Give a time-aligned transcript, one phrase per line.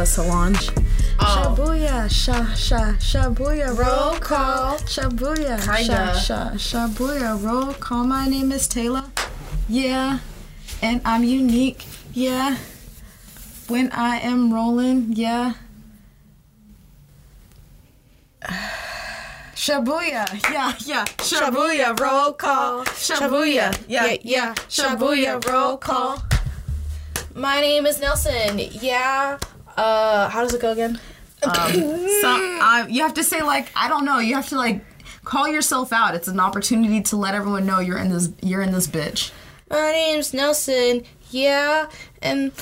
[0.00, 0.70] With Solange.
[1.20, 1.54] Oh.
[1.58, 4.78] Shabuya, sha sha shabuya, roll call.
[4.78, 8.04] Shabuya, sha sha shabuya, roll call.
[8.04, 9.04] My name is Taylor.
[9.68, 10.20] Yeah,
[10.80, 11.84] and I'm unique.
[12.14, 12.56] Yeah,
[13.68, 15.12] when I am rolling.
[15.12, 15.52] Yeah.
[19.54, 21.04] Shabuya, yeah, yeah.
[21.18, 22.86] Shabuya, roll call.
[22.86, 24.54] Shabuya, yeah, yeah.
[24.66, 26.22] Shabuya, roll call.
[27.34, 28.58] My name is Nelson.
[28.58, 29.38] Yeah.
[29.80, 31.00] Uh, how does it go again?
[31.42, 34.18] Some, uh, you have to say like I don't know.
[34.18, 34.84] You have to like
[35.24, 36.14] call yourself out.
[36.14, 38.28] It's an opportunity to let everyone know you're in this.
[38.42, 39.30] You're in this bitch.
[39.70, 41.04] My name's Nelson.
[41.30, 41.88] Yeah,
[42.20, 42.52] and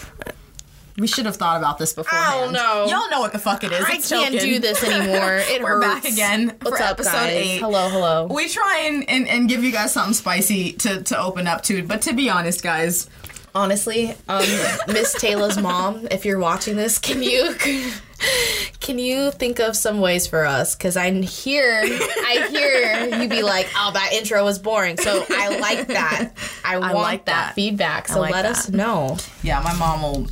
[0.98, 2.52] We should have thought about this beforehand.
[2.52, 2.86] know.
[2.88, 3.84] Y'all know what the fuck it is.
[3.84, 4.48] I It's can't token.
[4.48, 5.36] do this anymore.
[5.38, 7.30] It We're back again What's for up, episode guys?
[7.32, 7.58] eight.
[7.60, 8.26] Hello, hello.
[8.26, 11.82] We try and, and, and give you guys something spicy to, to open up to,
[11.82, 13.08] but to be honest, guys,
[13.54, 14.44] Honestly, um,
[14.88, 17.54] Miss Taylor's mom, if you're watching this, can you
[18.80, 20.74] can you think of some ways for us?
[20.74, 25.58] Because I hear I hear you be like, "Oh, that intro was boring." So I
[25.58, 26.30] like that.
[26.64, 27.32] I, want like that.
[27.48, 27.54] that.
[27.54, 28.08] feedback.
[28.08, 29.16] So like let us know.
[29.42, 30.26] yeah, my mom will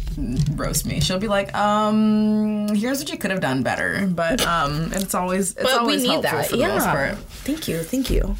[0.57, 1.01] roast me.
[1.01, 5.53] She'll be like, um, here's what you could have done better, but um, it's always
[5.53, 6.47] it's But we always need helpful that.
[6.51, 6.93] for the most Yeah.
[6.93, 7.19] part.
[7.19, 7.83] Thank you.
[7.83, 8.37] Thank you.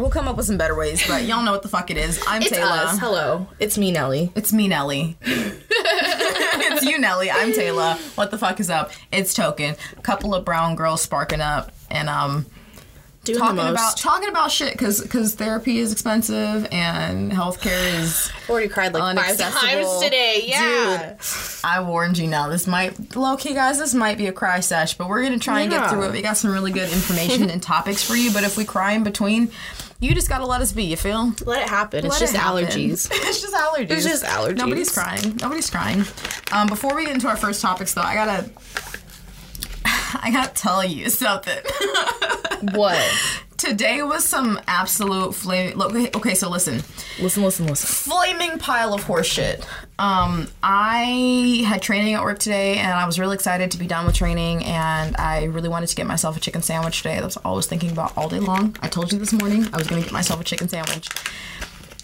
[0.00, 2.22] We'll come up with some better ways, but y'all know what the fuck it is.
[2.26, 2.70] I'm It's Taylor.
[2.70, 2.98] us.
[2.98, 3.46] Hello.
[3.58, 4.32] It's me, Nelly.
[4.34, 5.18] It's me, Nelly.
[5.20, 7.30] it's you, Nelly.
[7.30, 7.98] I'm Taylor.
[8.14, 8.92] What the fuck is up?
[9.12, 9.76] It's Token.
[9.98, 12.46] A couple of brown girls sparking up and um
[13.24, 13.72] Doing talking the most.
[13.72, 18.32] about talking about shit because because therapy is expensive and healthcare is.
[18.48, 20.44] already cried like five times today.
[20.46, 21.18] Yeah.
[21.62, 22.26] I warned you.
[22.26, 23.78] Now this might low key, guys.
[23.78, 26.12] This might be a cry sesh, but we're gonna try and get through it.
[26.12, 28.32] We got some really good information and topics for you.
[28.32, 29.50] But if we cry in between,
[30.00, 30.84] you just gotta let us be.
[30.84, 31.34] You feel?
[31.44, 32.04] Let it happen.
[32.06, 32.64] It's Let just it happen.
[32.66, 33.08] allergies.
[33.12, 33.90] it's just allergies.
[33.90, 34.56] It's just allergies.
[34.56, 35.36] Nobody's crying.
[35.36, 36.04] Nobody's crying.
[36.52, 38.50] Um, before we get into our first topics, though, I gotta,
[40.22, 41.58] I gotta tell you something.
[42.74, 43.00] What?
[43.60, 45.76] Today was some absolute flame.
[45.76, 46.76] Look, okay, so listen,
[47.20, 48.10] Listen, listen, listen.
[48.10, 49.66] flaming pile of horseshit.
[49.98, 54.06] Um, I had training at work today, and I was really excited to be done
[54.06, 57.20] with training, and I really wanted to get myself a chicken sandwich today.
[57.20, 58.76] That's all I was thinking about all day long.
[58.80, 61.10] I told you this morning I was gonna get myself a chicken sandwich.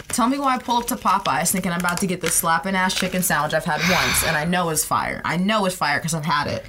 [0.08, 2.74] Tell me why I pull up to Popeyes thinking I'm about to get this slapping
[2.76, 5.22] ass chicken sandwich I've had once, and I know it's fire.
[5.24, 6.66] I know it's fire because I've had it.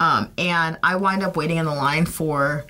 [0.00, 2.64] Um, and I wind up waiting in the line for,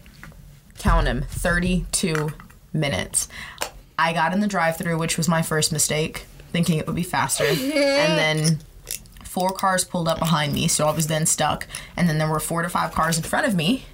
[0.78, 2.32] count 'em, 32
[2.72, 3.28] minutes.
[3.98, 7.44] I got in the drive-through, which was my first mistake, thinking it would be faster,
[7.44, 8.59] and then
[9.25, 11.66] four cars pulled up behind me, so I was then stuck.
[11.97, 13.84] And then there were four to five cars in front of me,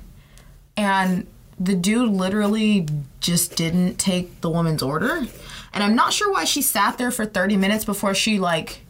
[0.77, 1.27] and
[1.59, 2.89] the dude literally
[3.21, 5.27] just didn't take the woman's order.
[5.73, 8.81] And I'm not sure why she sat there for 30 minutes before she like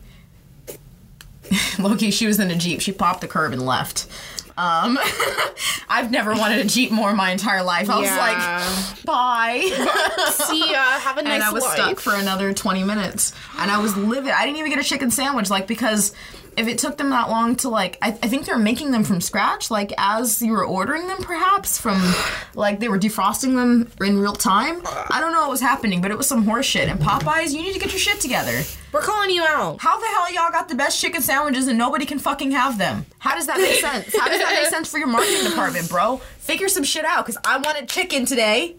[1.79, 2.81] Loki, she was in a Jeep.
[2.81, 4.07] She popped the curb and left.
[4.63, 4.99] Um,
[5.89, 7.91] I've never wanted a Jeep more in my entire life.
[7.91, 8.59] I Yeah.
[8.59, 9.61] was like, bye.
[10.47, 10.83] See ya.
[11.01, 11.75] Have a nice and I was life.
[11.75, 13.33] stuck for another 20 minutes.
[13.59, 14.31] And I was livid.
[14.33, 16.15] I didn't even get a chicken sandwich, like, because
[16.57, 19.21] if it took them that long to, like, I, I think they're making them from
[19.21, 22.01] scratch, like, as you were ordering them, perhaps, from,
[22.55, 24.81] like, they were defrosting them in real time.
[25.11, 26.89] I don't know what was happening, but it was some horse shit.
[26.89, 28.63] And Popeyes, you need to get your shit together.
[28.93, 29.81] We're calling you out.
[29.81, 33.07] How the hell y'all got the best chicken sandwiches and nobody can fucking have them?
[33.19, 34.15] How does that make sense?
[34.17, 36.19] How does that make sense for your marketing department, bro?
[36.39, 38.77] Figure some shit out because I wanted chicken today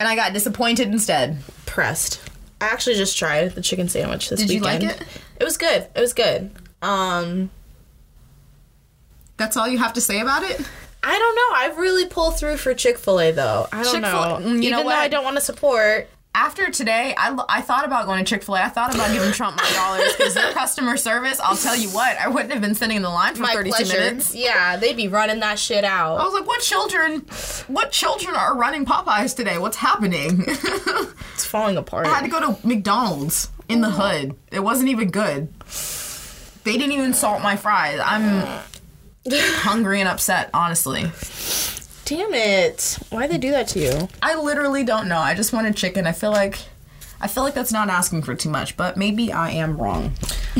[0.00, 1.38] and I got disappointed instead.
[1.66, 2.20] Pressed.
[2.60, 4.84] I actually just tried the chicken sandwich this Did you weekend.
[4.84, 5.06] like it?
[5.40, 5.86] It was good.
[5.94, 6.50] It was good.
[6.80, 7.50] Um,
[9.36, 10.60] That's all you have to say about it?
[11.02, 11.76] I don't know.
[11.76, 13.66] I really pull through for Chick Fil A though.
[13.72, 14.46] I don't Chick-fil-A- know.
[14.46, 14.96] mm, you Even know though what?
[14.98, 16.08] I don't want to support.
[16.34, 18.62] After today, I, I thought about going to Chick fil A.
[18.62, 22.16] I thought about giving Trump my dollars because their customer service, I'll tell you what,
[22.18, 23.98] I wouldn't have been sitting in the line for My 32 pleasure.
[24.00, 24.34] minutes.
[24.34, 26.16] Yeah, they'd be running that shit out.
[26.18, 27.20] I was like, what children,
[27.66, 29.58] what children are running Popeyes today?
[29.58, 30.46] What's happening?
[31.34, 32.06] It's falling apart.
[32.06, 34.36] I had to go to McDonald's in the hood.
[34.50, 35.48] It wasn't even good.
[36.64, 37.98] They didn't even salt my fries.
[38.04, 38.62] I'm
[39.26, 41.10] hungry and upset, honestly.
[42.04, 42.98] Damn it!
[43.10, 44.08] Why they do that to you?
[44.22, 45.18] I literally don't know.
[45.18, 46.06] I just wanted chicken.
[46.06, 46.58] I feel like
[47.22, 50.10] I feel like that's not asking for too much, but maybe I am wrong.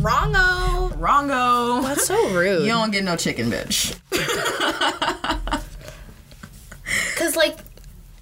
[0.00, 0.90] Wrongo.
[0.98, 1.82] Wrongo.
[1.84, 2.62] That's so rude.
[2.62, 3.96] You don't get no chicken, bitch.
[7.16, 7.58] Cause like,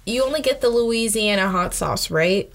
[0.05, 2.51] you only get the Louisiana hot sauce, right?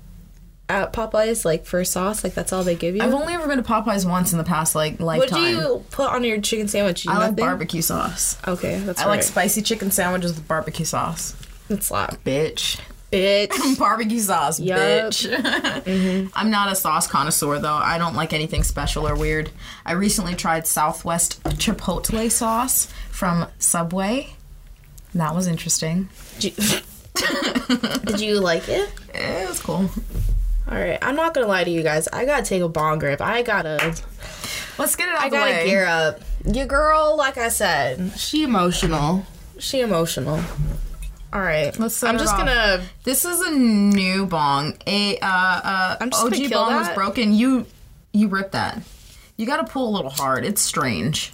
[0.72, 3.02] At Popeyes, like for sauce, like that's all they give you.
[3.02, 5.42] I've only ever been to Popeyes once in the past like lifetime.
[5.42, 7.06] what do you put on your chicken sandwich?
[7.06, 8.38] I like barbecue sauce.
[8.48, 9.10] Okay, that's I right.
[9.10, 11.36] like spicy chicken sandwiches with barbecue sauce.
[11.68, 12.24] It's slap.
[12.24, 12.80] Bitch.
[13.12, 13.78] bitch.
[13.78, 15.28] Barbecue sauce, bitch.
[15.82, 16.28] Mm-hmm.
[16.34, 17.74] I'm not a sauce connoisseur though.
[17.74, 19.50] I don't like anything special or weird.
[19.84, 24.36] I recently tried Southwest Chipotle sauce from Subway.
[25.14, 26.08] That was interesting.
[26.38, 26.78] Did you,
[28.04, 28.90] Did you like it?
[29.14, 29.90] It was cool.
[30.70, 32.08] All right, I'm not gonna lie to you guys.
[32.08, 33.20] I gotta take a bong grip.
[33.20, 33.78] I gotta,
[34.78, 35.66] Let's get it out I the gotta way.
[35.66, 36.20] gear up.
[36.46, 39.26] Your girl, like I said, she emotional.
[39.58, 40.40] She emotional.
[41.32, 42.38] All right, Let's set I'm just off.
[42.40, 42.82] gonna.
[43.04, 44.76] This is a new bong.
[44.86, 47.32] A uh, uh, I'm just OG bong was broken.
[47.32, 47.66] You
[48.12, 48.82] you ripped that.
[49.36, 50.44] You got to pull a little hard.
[50.44, 51.32] It's strange.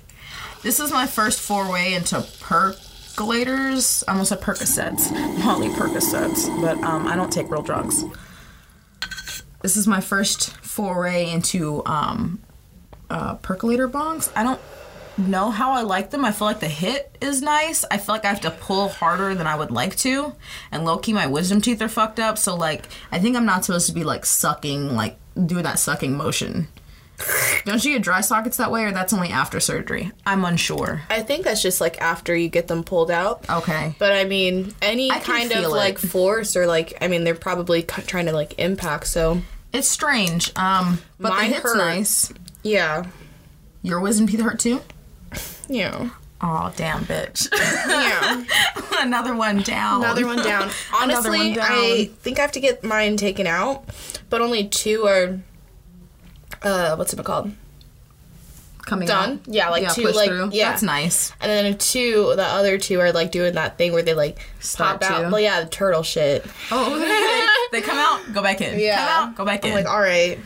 [0.63, 4.05] This is my first foray into percolators.
[4.09, 5.11] I almost said Percocets,
[5.45, 8.05] Molly Percocets, but um, I don't take real drugs.
[9.61, 12.41] This is my first foray into um,
[13.11, 14.31] uh, percolator bongs.
[14.37, 14.61] I don't
[15.17, 16.25] know how I like them.
[16.25, 17.85] I feel like the hit is nice.
[17.91, 20.35] I feel like I have to pull harder than I would like to.
[20.71, 22.39] And low key, my wisdom teeth are fucked up.
[22.39, 26.17] So, like, I think I'm not supposed to be, like, sucking, like, doing that sucking
[26.17, 26.69] motion.
[27.65, 30.13] Don't you get dry sockets that way, or that's only after surgery?
[30.25, 31.03] I'm unsure.
[31.11, 33.45] I think that's just like after you get them pulled out.
[33.51, 33.95] Okay.
[33.99, 35.69] But I mean, any I kind of it.
[35.69, 39.09] like force or like, I mean, they're probably c- trying to like impact.
[39.09, 39.43] So
[39.73, 40.53] It's strange.
[40.57, 41.77] Um, but Mine the hit's hurt.
[41.77, 42.33] nice.
[42.63, 43.05] yeah,
[43.83, 44.81] Your wisdom teeth hurt too?
[45.69, 46.11] yeah,
[46.41, 47.49] Oh, damn, bitch.
[47.53, 48.45] yeah.
[49.05, 50.05] Another one down.
[50.05, 50.71] Another one down.
[51.03, 51.67] Another Honestly, one down.
[51.69, 53.85] I think I have to get mine taken out,
[54.31, 55.41] but only two are.
[56.63, 57.53] Uh, what's it called?
[58.87, 59.33] Coming Done?
[59.33, 59.41] out.
[59.47, 60.51] Yeah, like two, push like- through.
[60.53, 60.71] yeah.
[60.71, 61.31] That's nice.
[61.43, 65.03] And then two, the other two are like doing that thing where they like Start
[65.03, 65.31] pop out.
[65.31, 66.45] Well, yeah, the turtle shit.
[66.71, 68.79] Oh, they, they come out, go back in.
[68.81, 68.97] Yeah.
[68.97, 69.71] Come out, go back in.
[69.73, 70.39] I'm like, all right.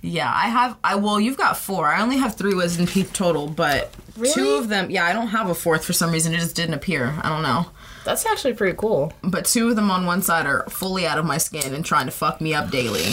[0.00, 0.78] yeah, I have.
[0.82, 1.88] I well, you've got four.
[1.88, 3.92] I only have three wisdom teeth total, but
[4.32, 4.88] two of them.
[4.90, 6.32] Yeah, I don't have a fourth for some reason.
[6.32, 7.14] It just didn't appear.
[7.22, 7.66] I don't know.
[8.06, 9.12] That's actually pretty cool.
[9.22, 12.06] But two of them on one side are fully out of my skin and trying
[12.06, 13.04] to fuck me up daily.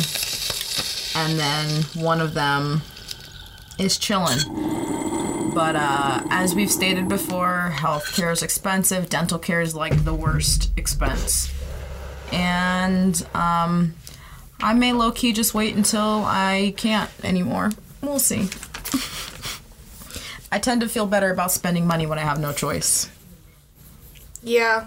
[1.19, 2.83] And then one of them
[3.79, 4.37] is chilling.
[5.53, 9.09] But uh, as we've stated before, healthcare is expensive.
[9.09, 11.51] Dental care is like the worst expense.
[12.31, 13.95] And um,
[14.59, 17.71] I may low key just wait until I can't anymore.
[18.01, 18.41] We'll see.
[20.51, 23.09] I tend to feel better about spending money when I have no choice.
[24.43, 24.85] Yeah.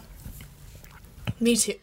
[1.40, 1.74] Me too.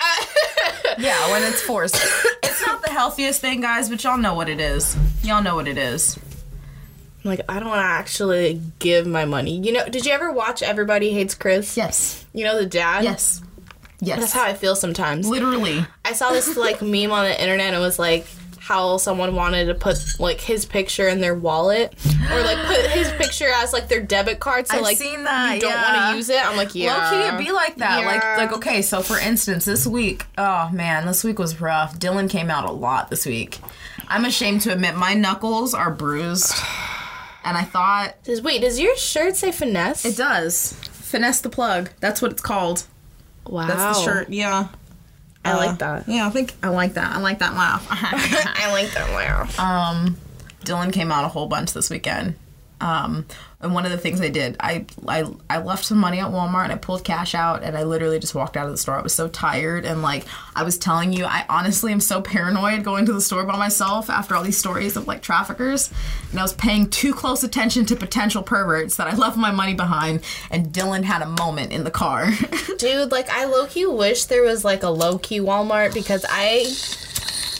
[0.98, 1.95] Yeah, when it's forced.
[2.42, 4.98] it's not the healthiest thing, guys, but y'all know what it is.
[5.21, 6.18] Y'all know what it is.
[7.24, 9.59] like, I don't want to actually give my money.
[9.59, 11.77] You know, did you ever watch Everybody Hates Chris?
[11.77, 12.25] Yes.
[12.33, 13.04] You know the dad?
[13.04, 13.44] Yes.
[14.00, 14.19] Yes.
[14.19, 15.27] That's how I feel sometimes.
[15.27, 15.86] Literally.
[16.03, 18.25] I saw this like meme on the internet and it was like
[18.67, 21.93] how someone wanted to put like his picture in their wallet
[22.29, 25.55] or like put his picture as like their debit card so I've like seen that,
[25.55, 25.93] you don't yeah.
[25.93, 26.45] want to use it.
[26.45, 26.93] I'm like, yeah.
[26.93, 28.01] Low key, it'd be like that.
[28.01, 28.07] Yeah.
[28.07, 28.81] Like, like okay.
[28.81, 31.97] So, for instance, this week, oh man, this week was rough.
[31.97, 33.59] Dylan came out a lot this week.
[34.09, 36.53] I'm ashamed to admit my knuckles are bruised,
[37.45, 40.03] and I thought Does, wait, does your shirt say finesse?
[40.05, 40.73] it does.
[40.91, 41.91] Finesse the plug.
[42.01, 42.83] That's what it's called.
[43.45, 43.65] wow.
[43.65, 44.29] That's the shirt.
[44.29, 44.67] Yeah.
[45.47, 46.07] I Uh, like that.
[46.07, 47.15] Yeah, I think I like that.
[47.15, 47.85] I like that laugh.
[47.89, 49.59] I like that laugh.
[49.59, 50.17] um,
[50.65, 52.35] Dylan came out a whole bunch this weekend.
[52.81, 53.25] Um,
[53.59, 56.65] and one of the things I did, I, I I left some money at Walmart
[56.65, 59.00] and I pulled cash out and I literally just walked out of the store.
[59.00, 62.84] I was so tired and like I was telling you, I honestly am so paranoid
[62.84, 65.91] going to the store by myself after all these stories of like traffickers.
[66.29, 69.74] And I was paying too close attention to potential perverts that I left my money
[69.74, 70.24] behind.
[70.51, 72.29] And Dylan had a moment in the car.
[72.77, 76.75] Dude, like I low key wish there was like a low key Walmart because I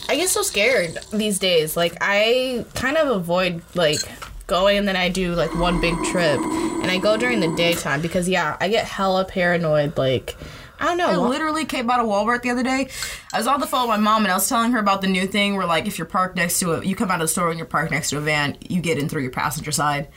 [0.10, 1.76] I get so scared these days.
[1.76, 4.00] Like I kind of avoid like
[4.48, 8.02] going and then I do like one big trip and I go during the daytime
[8.02, 10.36] because yeah, I get hella paranoid like
[10.80, 11.08] I don't know.
[11.10, 12.90] I literally came out of Walmart the other day.
[13.34, 15.08] I was on the phone with my mom and I was telling her about the
[15.08, 17.28] new thing where, like, if you're parked next to a, you come out of the
[17.28, 20.08] store and you're parked next to a van, you get in through your passenger side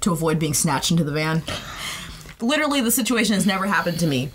[0.00, 1.42] to avoid being snatched into the van.
[2.40, 4.30] Literally, the situation has never happened to me.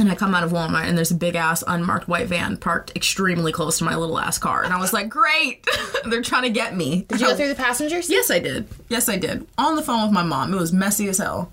[0.00, 2.96] And I come out of Walmart and there's a big ass unmarked white van parked
[2.96, 4.64] extremely close to my little ass car.
[4.64, 5.66] And I was like, great,
[6.06, 7.02] they're trying to get me.
[7.02, 8.08] Did you go through the passengers?
[8.08, 8.66] Yes, I did.
[8.88, 9.46] Yes, I did.
[9.58, 10.54] On the phone with my mom.
[10.54, 11.52] It was messy as hell.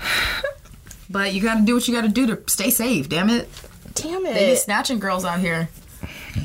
[1.10, 3.48] But you gotta do what you gotta do to stay safe, damn it.
[3.94, 4.34] Damn it.
[4.34, 5.68] They be snatching girls out here.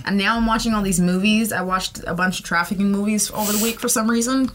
[0.05, 1.51] And now I'm watching all these movies.
[1.51, 4.51] I watched a bunch of trafficking movies over the week for some reason.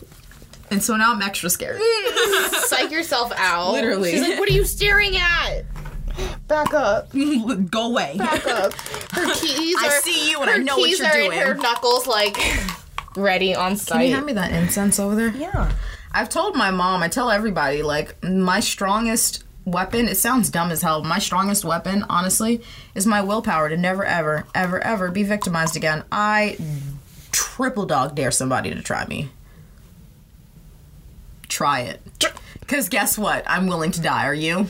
[0.71, 1.81] And so now I'm extra scared.
[2.67, 3.73] Psych yourself out.
[3.73, 4.13] Literally.
[4.13, 5.65] She's like, "What are you staring at?"
[6.49, 7.11] Back up.
[7.71, 8.17] Go away.
[8.19, 8.73] Back up.
[9.13, 11.33] Her keys I are see you and I her know what you're are doing.
[11.33, 12.37] in her knuckles like
[13.17, 13.99] ready on site.
[13.99, 15.29] Can you hand me that incense over there?
[15.31, 15.73] Yeah.
[16.13, 20.81] I've told my mom, I tell everybody, like, my strongest weapon, it sounds dumb as
[20.83, 21.03] hell.
[21.03, 22.63] My strongest weapon, honestly,
[22.95, 26.05] is my willpower to never, ever, ever, ever be victimized again.
[26.13, 26.57] I
[27.33, 29.31] triple dog dare somebody to try me.
[31.49, 32.01] Try it.
[32.61, 33.43] Because guess what?
[33.49, 34.27] I'm willing to die.
[34.27, 34.69] Are you?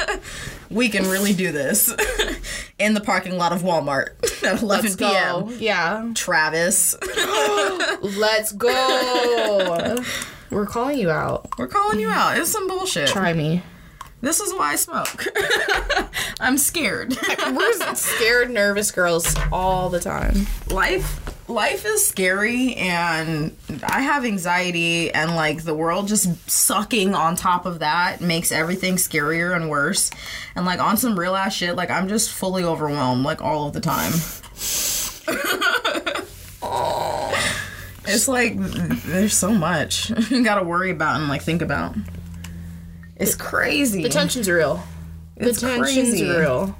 [0.70, 1.92] we can really do this
[2.78, 4.10] in the parking lot of Walmart
[4.44, 5.46] at 11 Let's p.m.
[5.46, 5.50] go.
[5.58, 6.10] Yeah.
[6.14, 6.94] Travis,
[8.02, 10.02] Let's go.
[10.50, 11.58] We're calling you out.
[11.58, 12.36] we're calling you out.
[12.36, 13.08] It's some bullshit.
[13.08, 13.62] Try me.
[14.20, 15.26] This is why I smoke.
[16.38, 17.16] I'm scared.
[17.50, 20.46] We're scared, nervous girls all the time.
[20.68, 27.36] life life is scary and I have anxiety and like the world just sucking on
[27.36, 30.10] top of that makes everything scarier and worse.
[30.56, 33.72] And like on some real ass shit, like I'm just fully overwhelmed like all of
[33.72, 34.12] the time.
[38.04, 41.94] It's like there's so much you gotta worry about and like think about.
[43.16, 44.02] It's crazy.
[44.02, 44.82] The tension's real.
[45.36, 46.28] It's the tension's crazy.
[46.28, 46.76] real.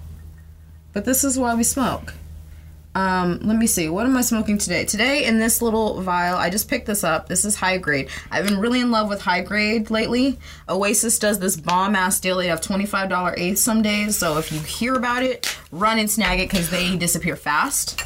[0.92, 2.14] But this is why we smoke.
[2.94, 3.88] Um, let me see.
[3.88, 4.84] What am I smoking today?
[4.84, 7.26] Today in this little vial, I just picked this up.
[7.26, 8.10] This is high grade.
[8.30, 10.38] I've been really in love with high grade lately.
[10.68, 12.36] Oasis does this bomb ass deal.
[12.36, 14.16] They have $25 eighths some days.
[14.16, 18.04] So if you hear about it, run and snag it because they disappear fast.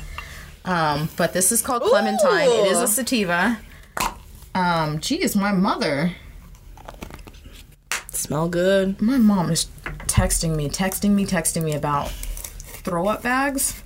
[0.65, 2.49] Um, but this is called Clementine.
[2.49, 3.59] It is a sativa.
[4.55, 6.13] Um, geez, my mother.
[8.11, 9.01] Smell good.
[9.03, 9.67] My mom is
[10.07, 13.83] texting me, texting me, texting me about throw up bags.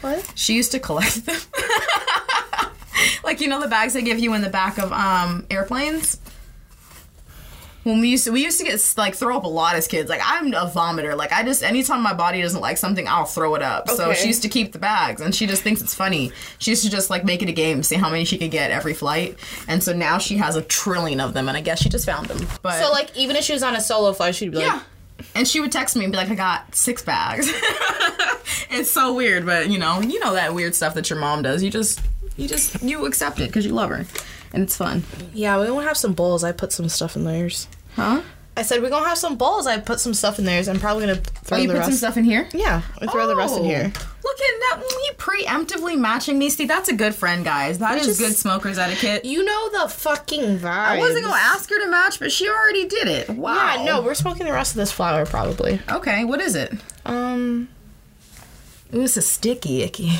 [0.00, 0.32] What?
[0.34, 1.40] She used to collect them.
[3.24, 6.20] like you know the bags they give you in the back of um airplanes.
[7.82, 10.10] When we used to, we used to get like throw up a lot as kids.
[10.10, 11.16] Like I'm a vomiter.
[11.16, 13.88] Like I just anytime my body doesn't like something, I'll throw it up.
[13.88, 16.32] So she used to keep the bags, and she just thinks it's funny.
[16.58, 18.72] She used to just like make it a game, see how many she could get
[18.72, 19.38] every flight.
[19.68, 22.26] And so now she has a trillion of them, and I guess she just found
[22.26, 22.44] them.
[22.60, 24.80] But So like, even if she was on a solo flight, she'd be like, yeah.
[25.34, 27.48] And she would text me and be like, I got six bags.
[28.70, 31.62] it's so weird, but you know, you know that weird stuff that your mom does.
[31.62, 32.00] You just,
[32.36, 34.04] you just, you accept it because you love her.
[34.52, 35.04] And it's fun.
[35.34, 36.44] "Yeah, we're gonna have some bowls.
[36.44, 38.22] I put some stuff in theirs." Huh?
[38.58, 39.66] I said we're gonna have some bowls.
[39.66, 40.66] I put some stuff in theirs.
[40.68, 41.52] I'm probably gonna throw the rest.
[41.52, 41.90] Oh, you the put rest.
[41.90, 42.48] some stuff in here?
[42.54, 43.82] Yeah, I throw the rest in Oh, here.
[44.24, 44.82] Look at that.
[45.06, 47.78] You preemptively matching me, See, that's a good friend, guys.
[47.78, 49.24] That is just- good smokers etiquette.
[49.26, 50.64] You know the fucking vibe.
[50.66, 53.28] I wasn't to ask her to match, but she already did it.
[53.28, 53.54] Wow.
[53.76, 55.80] Yeah, no, we're smoking the rest of this flower probably.
[55.90, 56.72] Okay, what is it?
[57.04, 57.68] Um,
[58.94, 60.12] Ooh, it's a sticky icky.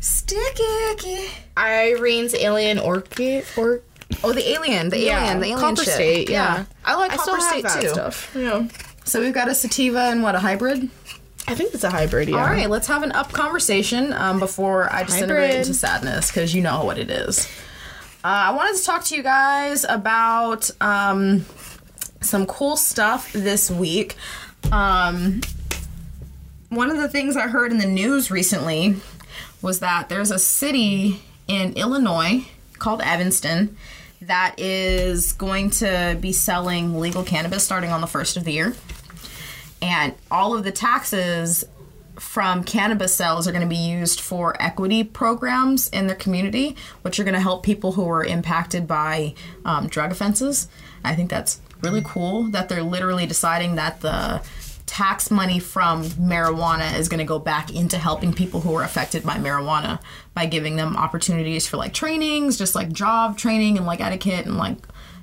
[0.00, 1.30] Sticky icky.
[1.56, 3.80] Irene's alien orchid or
[4.24, 5.94] Oh, the alien, the Yeah, alien, the alien Copper shit.
[5.94, 6.64] State, yeah.
[6.84, 7.88] I like I Copper State too.
[7.88, 8.32] stuff.
[8.36, 8.66] Yeah,
[9.04, 10.88] So we've got a sativa and what a hybrid.
[11.48, 12.28] I think it's a hybrid.
[12.28, 12.36] Yeah.
[12.36, 15.66] All right, let's have an up conversation um, before I disintegrate Hybrid.
[15.66, 17.46] into sadness because you know what it is.
[18.22, 21.46] Uh, I wanted to talk to you guys about um,
[22.20, 24.16] some cool stuff this week.
[24.70, 25.40] Um,
[26.68, 28.96] one of the things I heard in the news recently
[29.62, 32.46] was that there's a city in Illinois
[32.80, 33.76] called Evanston
[34.22, 38.74] that is going to be selling legal cannabis starting on the first of the year.
[39.80, 41.64] And all of the taxes
[42.18, 47.18] from cannabis sales are going to be used for equity programs in their community, which
[47.18, 49.34] are going to help people who are impacted by
[49.64, 50.68] um, drug offenses.
[51.02, 54.42] I think that's really cool that they're literally deciding that the
[54.90, 59.22] tax money from marijuana is going to go back into helping people who are affected
[59.22, 60.00] by marijuana
[60.34, 64.56] by giving them opportunities for like trainings, just like job training and like etiquette and
[64.56, 64.78] like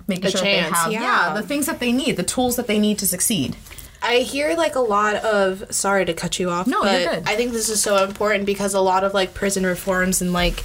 [0.08, 1.34] making A sure chance, they have yeah.
[1.34, 3.58] the things that they need, the tools that they need to succeed.
[4.02, 6.66] I hear like a lot of sorry to cut you off.
[6.66, 7.24] No, but you're good.
[7.28, 10.64] I think this is so important because a lot of like prison reforms and like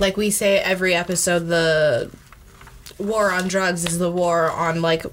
[0.00, 2.10] like we say every episode the
[2.96, 5.04] war on drugs is the war on like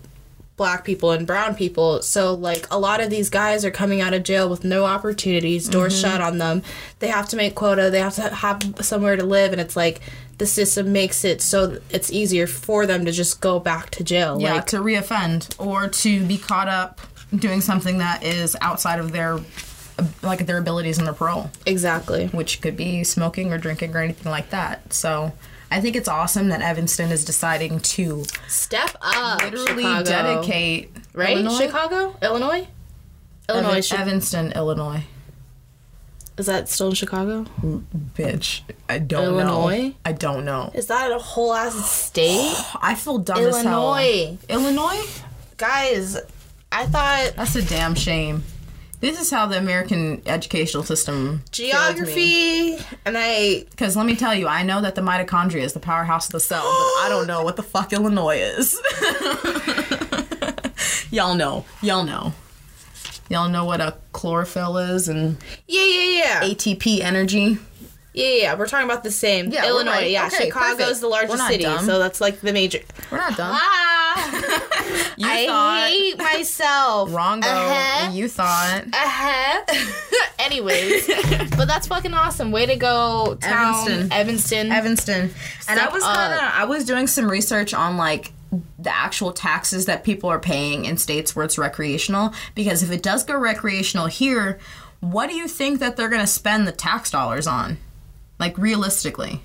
[0.57, 2.01] black people and brown people.
[2.01, 5.67] So like a lot of these guys are coming out of jail with no opportunities,
[5.67, 6.12] doors Mm-hmm.
[6.12, 6.63] shut on them.
[7.00, 10.00] They have to make quota, they have to have somewhere to live and it's like
[10.38, 14.39] the system makes it so it's easier for them to just go back to jail.
[14.39, 17.00] yeah, Like to reoffend or to be caught up
[17.35, 19.39] doing something that is outside of their
[20.21, 22.27] like their abilities and their parole, exactly.
[22.27, 24.91] which could be smoking or drinking or anything like that.
[24.93, 25.31] So
[25.72, 29.41] I think it's awesome that Evanston is deciding to Step up.
[29.41, 30.03] literally Chicago.
[30.03, 31.31] dedicate right?
[31.38, 31.57] Illinois?
[31.57, 32.67] Chicago, Illinois,
[33.50, 33.69] Illinois.
[33.77, 35.03] Evan- Chi- Evanston, Illinois.
[36.38, 37.45] is that still in Chicago?
[38.15, 39.39] Bitch, I don't know.
[39.69, 39.95] Illinois?
[40.05, 40.72] I don't know.
[40.74, 42.53] Is that a whole ass state?
[42.81, 43.95] I feel dumb as hell.
[43.98, 44.38] Illinois.
[44.50, 45.22] Illinois?
[45.57, 46.17] guys.
[46.72, 48.43] I thought That's a damn shame.
[48.99, 54.47] This is how the American educational system geography, and I Because let me tell you,
[54.47, 57.43] I know that the mitochondria is the powerhouse of the cell, but I don't know
[57.43, 58.79] what the fuck Illinois is.
[61.11, 61.65] Y'all know.
[61.81, 62.33] Y'all know.
[63.29, 65.37] Y'all know what a chlorophyll is and
[65.67, 66.41] Yeah, yeah, yeah.
[66.41, 67.57] ATP energy.
[68.15, 68.55] Yeah, yeah.
[68.57, 69.51] We're talking about the same.
[69.51, 69.91] Yeah, Illinois.
[69.91, 70.10] right.
[70.12, 71.01] Yeah, Okay, Chicago's perfect.
[71.01, 71.86] the largest city, dumb.
[71.86, 72.79] so that's like the major.
[73.12, 73.51] We're not done.
[73.53, 77.13] Ah, You I thought hate myself.
[77.13, 77.43] wrong.
[77.43, 78.12] Uh-huh.
[78.12, 80.25] You thought Uh-huh.
[80.39, 81.07] Anyways,
[81.57, 82.51] but that's fucking awesome.
[82.51, 84.12] Way to go, town, Evanston.
[84.12, 84.72] Evanston.
[84.72, 85.31] Evanston.
[85.67, 88.31] And I was kind of I was doing some research on like
[88.79, 93.01] the actual taxes that people are paying in states where it's recreational because if it
[93.03, 94.60] does go recreational here,
[95.01, 97.77] what do you think that they're going to spend the tax dollars on?
[98.39, 99.42] Like realistically.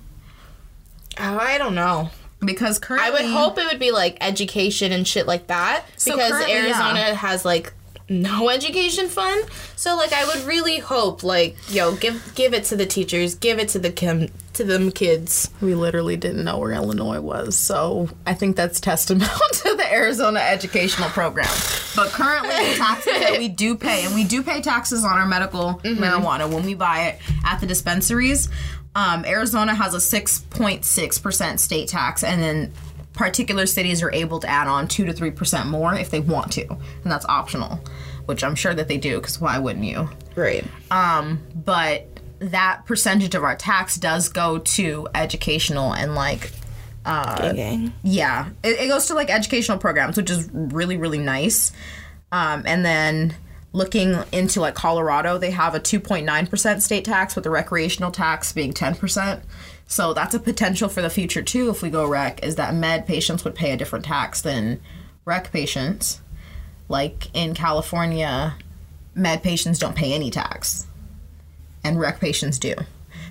[1.19, 2.11] Oh, I don't know.
[2.43, 6.17] Because currently, I would hope it would be like education and shit like that So
[6.17, 7.15] because Arizona yeah.
[7.15, 7.75] has like
[8.09, 9.45] no education fund.
[9.77, 13.59] So like I would really hope like yo give give it to the teachers, give
[13.59, 15.49] it to the kim to them kids.
[15.61, 17.57] we literally didn't know where Illinois was.
[17.57, 21.49] So I think that's testament to the Arizona educational program.
[21.95, 25.27] But currently, the taxes that we do pay, and we do pay taxes on our
[25.27, 26.03] medical mm-hmm.
[26.03, 28.49] marijuana when we buy it at the dispensaries.
[28.95, 32.73] Um, Arizona has a 6.6% state tax, and then
[33.13, 36.67] particular cities are able to add on 2 to 3% more if they want to.
[36.69, 37.81] And that's optional,
[38.27, 40.09] which I'm sure that they do, because why wouldn't you?
[40.35, 40.65] Right.
[40.91, 42.07] Um, but
[42.41, 46.51] that percentage of our tax does go to educational and like
[47.05, 47.93] gang.
[48.03, 51.73] yeah it, it goes to like educational programs which is really really nice
[52.33, 53.35] um, and then
[53.73, 58.73] looking into like colorado they have a 2.9% state tax with the recreational tax being
[58.73, 59.43] 10%
[59.91, 63.09] so that's a potential for the future too if we go rec is that med
[63.09, 64.81] patients would pay a different tax than
[65.25, 66.21] rec patients.
[66.89, 68.57] Like in california
[69.17, 70.87] med patients don't pay any tax
[71.83, 72.77] and rec patients do.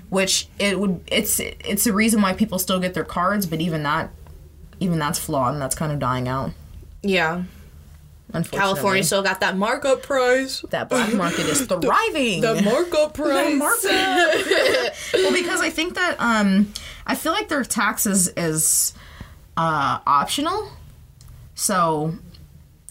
[0.09, 3.83] Which it would it's it's a reason why people still get their cards but even
[3.83, 4.09] that
[4.81, 6.51] even that's flawed and that's kind of dying out.
[7.01, 7.43] Yeah.
[8.31, 10.61] Unfortunately California still got that markup price.
[10.69, 13.59] that black market is thriving The markup price.
[15.13, 16.71] well because i think that um
[17.07, 18.93] i feel like their taxes is
[19.57, 20.71] uh optional
[21.55, 22.13] so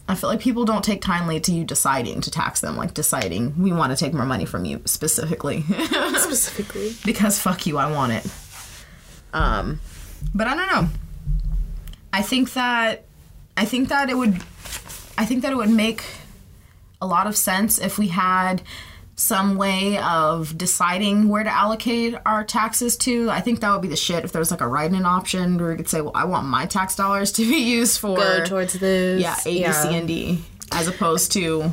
[0.08, 3.60] i feel like people don't take kindly to you deciding to tax them like deciding
[3.62, 5.62] we want to take more money from you specifically
[6.16, 6.94] Specifically.
[7.04, 8.26] because fuck you, I want it.
[9.32, 9.80] Um,
[10.34, 10.88] but I don't know.
[12.12, 13.04] I think that
[13.56, 14.40] I think that it would
[15.18, 16.02] I think that it would make
[17.02, 18.62] a lot of sense if we had
[19.16, 23.28] some way of deciding where to allocate our taxes to.
[23.28, 25.70] I think that would be the shit if there was like a write-in option where
[25.70, 28.74] we could say, well, I want my tax dollars to be used for Go towards
[28.74, 29.20] this.
[29.20, 31.72] yeah, A, B, C, and D, as opposed to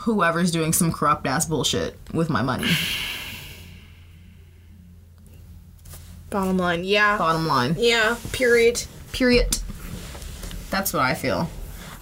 [0.00, 2.68] whoever's doing some corrupt ass bullshit with my money.
[6.30, 6.82] Bottom line.
[6.82, 7.16] Yeah.
[7.16, 7.76] Bottom line.
[7.78, 8.16] Yeah.
[8.32, 8.84] Period.
[9.12, 9.58] Period.
[10.70, 11.48] That's what I feel.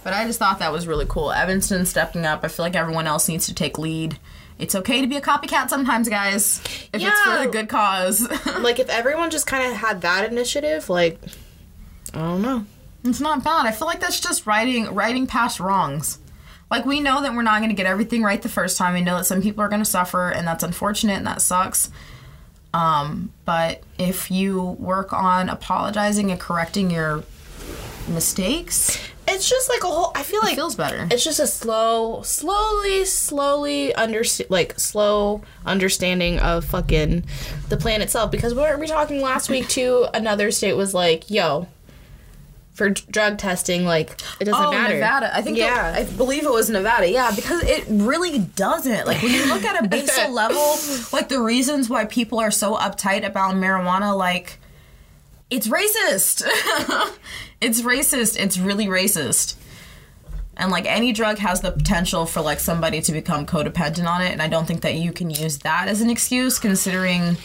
[0.03, 1.31] But I just thought that was really cool.
[1.31, 2.41] Evanston stepping up.
[2.43, 4.17] I feel like everyone else needs to take lead.
[4.57, 6.59] It's okay to be a copycat sometimes, guys.
[6.93, 7.43] If it's for Yeah.
[7.45, 8.27] the good cause.
[8.59, 11.19] Like if everyone just kind of had that initiative, like
[12.13, 12.65] I don't know.
[13.03, 13.65] it's not bad.
[13.65, 16.19] I feel like that's just writing writing past wrongs.
[16.71, 18.93] Like we know that we're not going to get everything right the first time.
[18.93, 21.89] We know that some people are going to suffer, and that's unfortunate and that sucks.
[22.73, 27.23] Um, but if you work on apologizing and correcting your
[28.07, 30.11] mistakes, It's just like a whole.
[30.15, 31.07] I feel like it feels better.
[31.11, 37.25] it's just a slow, slowly, slowly understand, like slow understanding of fucking
[37.69, 38.31] the plan itself.
[38.31, 40.07] Because we weren't we talking last week too?
[40.13, 41.67] Another state was like, "Yo,
[42.73, 45.35] for d- drug testing, like it doesn't Oh, matter." Nevada.
[45.35, 45.93] I think Yeah.
[45.97, 47.09] I believe it was Nevada.
[47.09, 49.05] Yeah, because it really doesn't.
[49.05, 50.75] Like when you look at a basal level,
[51.13, 54.59] like the reasons why people are so uptight about marijuana, like
[55.49, 56.43] it's racist.
[57.61, 58.39] it's racist.
[58.39, 59.55] It's really racist.
[60.57, 64.31] And like any drug has the potential for like somebody to become codependent on it,
[64.31, 67.37] and I don't think that you can use that as an excuse considering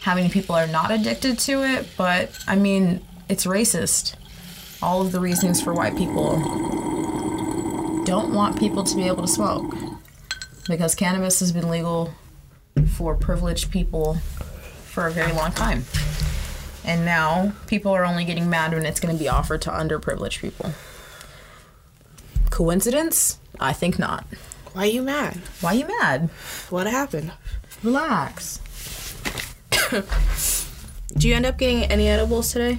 [0.00, 1.86] how many people are not addicted to it.
[1.98, 4.14] But I mean, it's racist
[4.82, 6.36] all of the reasons for why people
[8.04, 9.74] don't want people to be able to smoke.
[10.68, 12.12] Because cannabis has been legal
[12.94, 14.14] for privileged people
[14.84, 15.84] for a very long time.
[16.86, 20.40] And now people are only getting mad when it's going to be offered to underprivileged
[20.40, 20.72] people.
[22.50, 23.38] Coincidence?
[23.58, 24.24] I think not.
[24.72, 25.36] Why are you mad?
[25.60, 26.30] Why are you mad?
[26.70, 27.32] What happened?
[27.82, 28.60] Relax.
[31.16, 32.78] Do you end up getting any edibles today?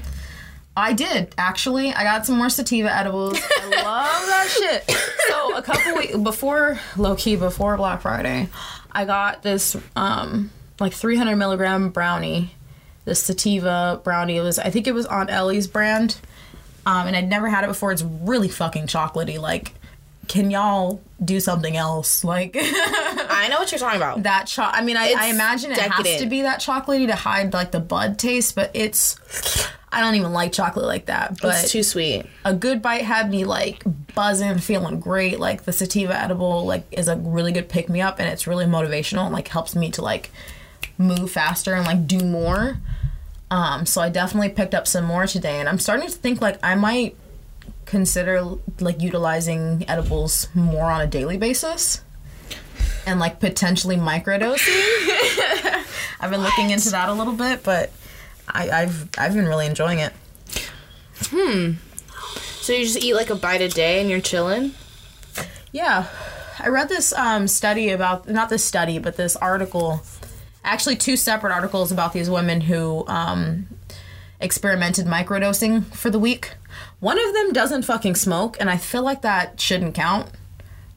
[0.75, 1.91] I did actually.
[1.91, 3.39] I got some more sativa edibles.
[3.41, 4.97] I love that shit.
[5.27, 8.47] So a couple weeks before, low key before Black Friday,
[8.91, 12.53] I got this um like 300 milligram brownie,
[13.07, 14.35] this sativa brownie.
[14.37, 16.17] It was I think it was Aunt Ellie's brand,
[16.85, 17.91] um, and I'd never had it before.
[17.91, 19.39] It's really fucking chocolatey.
[19.39, 19.73] Like
[20.27, 22.23] can y'all do something else?
[22.25, 24.23] Like I know what you're talking about.
[24.23, 27.53] that cho- I mean, I, I imagine it has to be that chocolatey to hide
[27.53, 29.17] like the bud taste, but it's.
[29.89, 32.25] I don't even like chocolate like that, but It's too sweet.
[32.43, 35.39] a good bite had me like buzzing, feeling great.
[35.39, 38.65] Like the sativa edible, like is a really good pick me up, and it's really
[38.65, 40.29] motivational and like helps me to like
[40.97, 42.79] move faster and like do more.
[43.49, 46.59] Um, so I definitely picked up some more today, and I'm starting to think like
[46.63, 47.15] I might
[47.85, 48.43] consider
[48.79, 52.01] like utilizing edibles more on a daily basis,
[53.05, 54.57] and like potentially microdosing.
[56.19, 57.91] I've been looking into that a little bit, but
[58.47, 60.13] I, I've I've been really enjoying it.
[61.27, 61.73] Hmm.
[62.67, 64.73] So you just eat like a bite a day and you're chilling?
[65.71, 66.07] Yeah.
[66.59, 70.01] I read this um, study about, not this study, but this article,
[70.67, 73.67] actually, two separate articles about these women who um,
[74.39, 76.51] experimented microdosing for the week.
[76.99, 80.29] One of them doesn't fucking smoke, and I feel like that shouldn't count.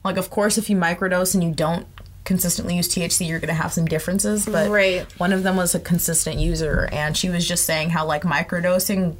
[0.03, 1.87] Like, of course, if you microdose and you don't
[2.23, 4.45] consistently use THC, you're gonna have some differences.
[4.45, 5.07] But Right.
[5.19, 9.15] one of them was a consistent user, and she was just saying how like microdosing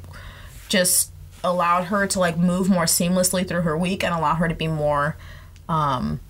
[0.68, 1.10] just
[1.44, 4.68] allowed her to like move more seamlessly through her week and allow her to be
[4.68, 5.16] more
[5.68, 6.20] um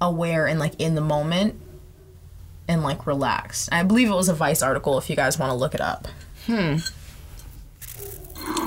[0.00, 1.60] aware and like in the moment
[2.68, 3.68] and like relaxed.
[3.72, 6.08] I believe it was a Vice article if you guys want to look it up.
[6.46, 6.76] Hmm.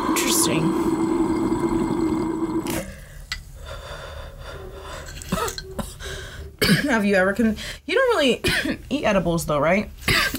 [0.09, 0.63] Interesting.
[6.83, 7.55] Have you ever con-
[7.85, 8.41] You don't really
[8.89, 9.89] eat edibles though, right?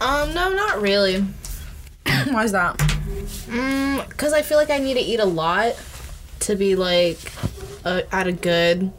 [0.00, 1.20] Um, no, not really.
[2.26, 2.76] Why is that?
[2.76, 5.80] Mm, Because I feel like I need to eat a lot
[6.40, 7.20] to be like
[7.84, 8.90] uh, at a good,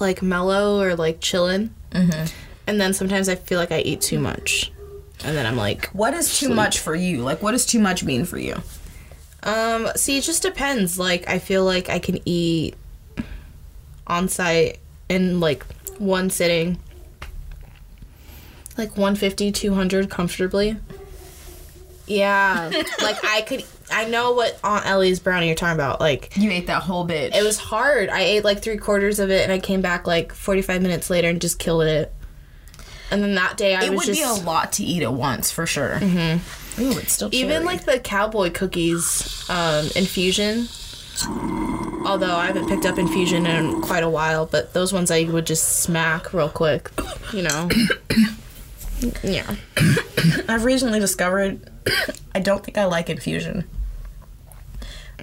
[0.00, 1.70] like mellow or like chillin'.
[1.92, 2.47] Mm-hmm.
[2.68, 4.70] And then sometimes I feel like I eat too much.
[5.24, 7.22] And then I'm like, What is too much for you?
[7.22, 8.54] Like what does too much mean for you?
[9.42, 10.98] um, see, it just depends.
[10.98, 12.74] Like, I feel like I can eat
[14.06, 14.78] on site
[15.08, 15.64] in like
[15.98, 16.78] one sitting,
[18.76, 20.76] like 150, 200 comfortably.
[22.06, 22.70] Yeah.
[23.02, 26.00] like, I could, I know what Aunt Ellie's brownie you're talking about.
[26.00, 27.34] Like, You ate that whole bitch.
[27.34, 28.08] It was hard.
[28.10, 31.28] I ate like three quarters of it, and I came back like 45 minutes later
[31.28, 32.12] and just killed it.
[33.10, 35.50] And then that day, I it would just be a lot to eat at once
[35.50, 35.98] for sure.
[36.00, 36.82] Mm-hmm.
[36.82, 37.64] Ooh, it's still even cherry.
[37.64, 40.68] like the cowboy cookies um, infusion.
[42.06, 45.46] Although I haven't picked up infusion in quite a while, but those ones I would
[45.46, 46.90] just smack real quick.
[47.32, 47.68] You know.
[49.22, 49.56] yeah.
[50.48, 51.68] I've recently discovered
[52.34, 53.64] I don't think I like infusion.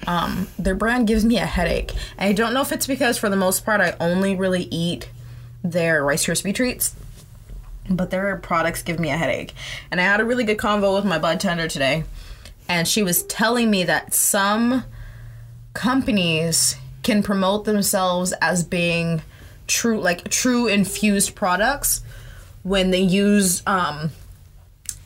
[0.07, 1.93] Um, their brand gives me a headache.
[2.17, 5.09] And I don't know if it's because for the most part I only really eat
[5.63, 6.95] their Rice Krispie treats,
[7.89, 9.53] but their products give me a headache.
[9.91, 12.03] And I had a really good convo with my bud tender today,
[12.67, 14.83] and she was telling me that some
[15.73, 19.21] companies can promote themselves as being
[19.67, 22.03] true like true infused products
[22.63, 24.11] when they use um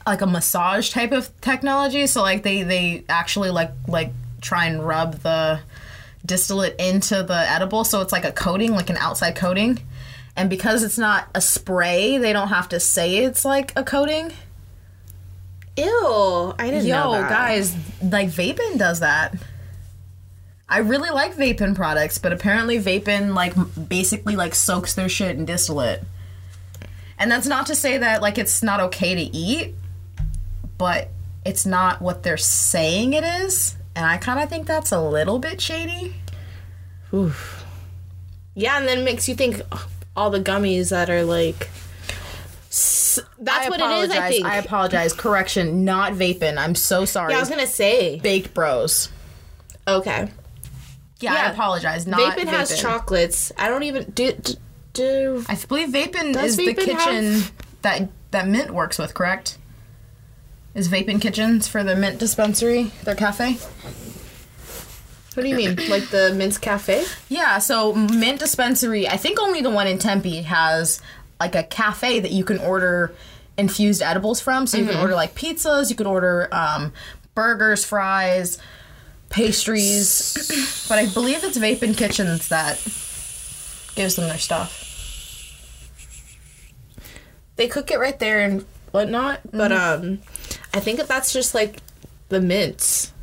[0.05, 2.07] like a massage type of technology.
[2.07, 4.11] So like they they actually like like
[4.41, 5.59] try and rub the
[6.25, 7.83] distillate into the edible.
[7.83, 9.79] So it's like a coating like an outside coating
[10.39, 14.31] and because it's not a spray they don't have to say it's like a coating
[15.77, 16.55] Ew.
[16.57, 19.35] I didn't know yo guys like Vapen does that
[20.69, 23.53] i really like Vapen products but apparently Vapen like
[23.89, 26.01] basically like soaks their shit in distillate
[27.17, 29.75] and that's not to say that like it's not okay to eat
[30.77, 31.09] but
[31.45, 35.37] it's not what they're saying it is and i kind of think that's a little
[35.37, 36.15] bit shady
[37.13, 37.65] Oof.
[38.53, 41.69] Yeah, and then it makes you think ugh, all the gummies that are like.
[42.69, 44.11] s- That's I what it is.
[44.11, 44.29] I apologize.
[44.33, 44.45] think.
[44.45, 45.13] I apologize.
[45.13, 46.57] Correction, not Vapen.
[46.57, 47.31] I'm so sorry.
[47.31, 48.19] yeah, I was gonna say.
[48.19, 49.09] baked bros.
[49.87, 50.29] Okay.
[51.21, 52.05] Yeah, I apologize.
[52.07, 53.51] Not Vapen Vapen, has chocolates.
[53.57, 54.33] I don't even do.
[54.33, 54.53] do,
[54.93, 57.51] do I believe Vapen is the kitchen have-
[57.81, 59.57] that that Mint works with, correct?
[60.75, 63.57] Is Vapen Kitchens for the Mint dispensary, their cafe?
[65.39, 65.89] What do you mean?
[65.89, 67.05] like the Mince Cafe?
[67.29, 71.01] Yeah, so Mint dispensary, I think only the one in Tempe has
[71.39, 73.13] like a cafe that you can order
[73.57, 74.67] infused edibles from.
[74.67, 76.91] So you can order like pizzas, you can order um,
[77.35, 78.57] burgers, fries,
[79.29, 80.85] pastries.
[80.89, 82.75] but I believe it's Vapen Kitchens that
[83.95, 84.87] gives them their stuff.
[87.55, 89.39] They cook it right there and whatnot.
[89.53, 90.19] But um,
[90.73, 91.77] I think that that's just like
[92.27, 93.13] the mints.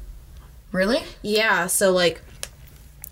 [0.77, 1.03] Really?
[1.23, 1.67] Yeah.
[1.67, 2.21] So like.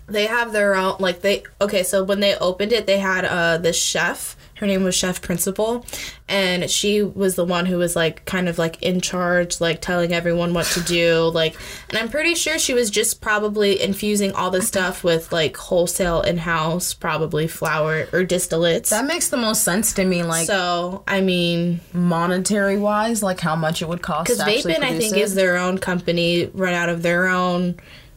[0.07, 3.57] They have their own like they okay so when they opened it they had uh
[3.57, 5.85] the chef Her name was Chef Principal,
[6.29, 10.13] and she was the one who was like kind of like in charge, like telling
[10.13, 11.29] everyone what to do.
[11.35, 11.57] Like,
[11.89, 16.21] and I'm pretty sure she was just probably infusing all this stuff with like wholesale
[16.21, 18.89] in house, probably flour or distillates.
[18.89, 23.55] That makes the most sense to me, like so, I mean, monetary wise, like how
[23.57, 24.29] much it would cost.
[24.29, 25.21] because Vapen, I think, it.
[25.21, 27.75] is their own company, run out of their own,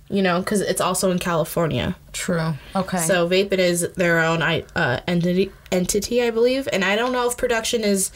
[0.09, 1.97] you know, because it's also in California.
[2.13, 2.55] true.
[2.77, 2.99] Okay.
[2.99, 7.29] So Vapen is their own I- uh, entity, entity, I believe, and I don't know
[7.29, 8.11] if production is.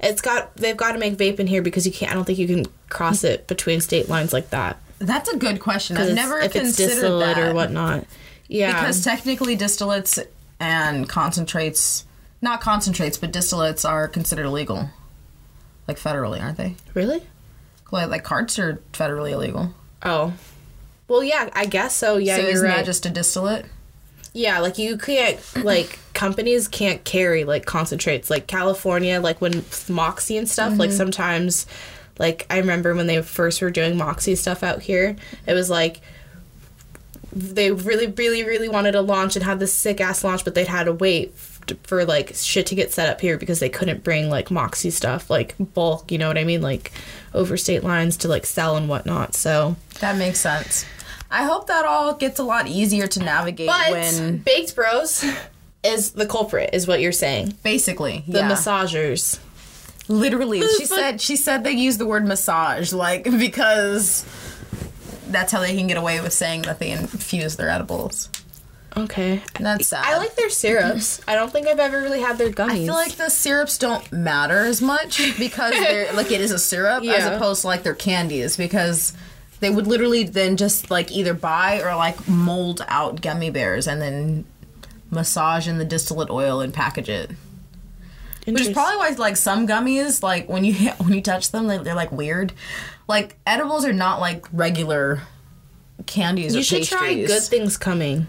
[0.00, 2.10] It's got they've got to make vape in here because you can't.
[2.12, 4.78] I don't think you can cross it between state lines like that.
[4.98, 5.96] that's a good question.
[5.96, 8.04] I've never if it's considered distillate that or whatnot.
[8.48, 10.24] Yeah, because technically distillates
[10.60, 12.04] and concentrates,
[12.40, 14.90] not concentrates, but distillates are considered illegal,
[15.88, 16.76] like federally, aren't they?
[16.94, 17.22] really.
[17.90, 19.74] Like, like carts are federally illegal.
[20.02, 20.32] Oh,
[21.08, 22.16] well, yeah, I guess so.
[22.16, 22.76] Yeah, so you're isn't right.
[22.78, 23.66] that just a distillate?
[24.34, 28.30] Yeah, like you can't like companies can't carry like concentrates.
[28.30, 30.96] Like California like when Moxie and stuff like mm-hmm.
[30.96, 31.66] sometimes
[32.18, 35.16] like I remember when they first were doing Moxie stuff out here
[35.46, 36.00] it was like
[37.32, 40.66] they really really really wanted to launch and have this sick ass launch but they'd
[40.66, 41.34] had to wait
[41.84, 45.30] for like shit to get set up here because they couldn't bring like Moxie stuff
[45.30, 46.60] like bulk you know what I mean?
[46.60, 46.92] Like
[47.34, 50.84] over state lines to like sell and whatnot so That makes sense.
[51.32, 55.24] I hope that all gets a lot easier to navigate but when Baked Bros
[55.82, 58.50] is the culprit is what you're saying basically the yeah.
[58.50, 59.40] massagers.
[60.08, 64.26] Literally, she said she said they use the word massage like because
[65.28, 68.28] that's how they can get away with saying that they infuse their edibles.
[68.96, 69.40] Okay.
[69.58, 70.04] That's sad.
[70.04, 71.20] I like their syrups.
[71.28, 72.70] I don't think I've ever really had their gummies.
[72.70, 76.58] I feel like the syrups don't matter as much because they're like it is a
[76.58, 79.14] syrup as opposed to like their candies because
[79.62, 84.02] they would literally then just like either buy or like mold out gummy bears and
[84.02, 84.44] then
[85.10, 87.30] massage in the distillate oil and package it.
[88.44, 91.78] Which is probably why like some gummies like when you when you touch them they,
[91.78, 92.52] they're like weird.
[93.06, 95.22] Like edibles are not like regular
[96.06, 96.98] candies you should pastries.
[96.98, 98.26] try good things coming.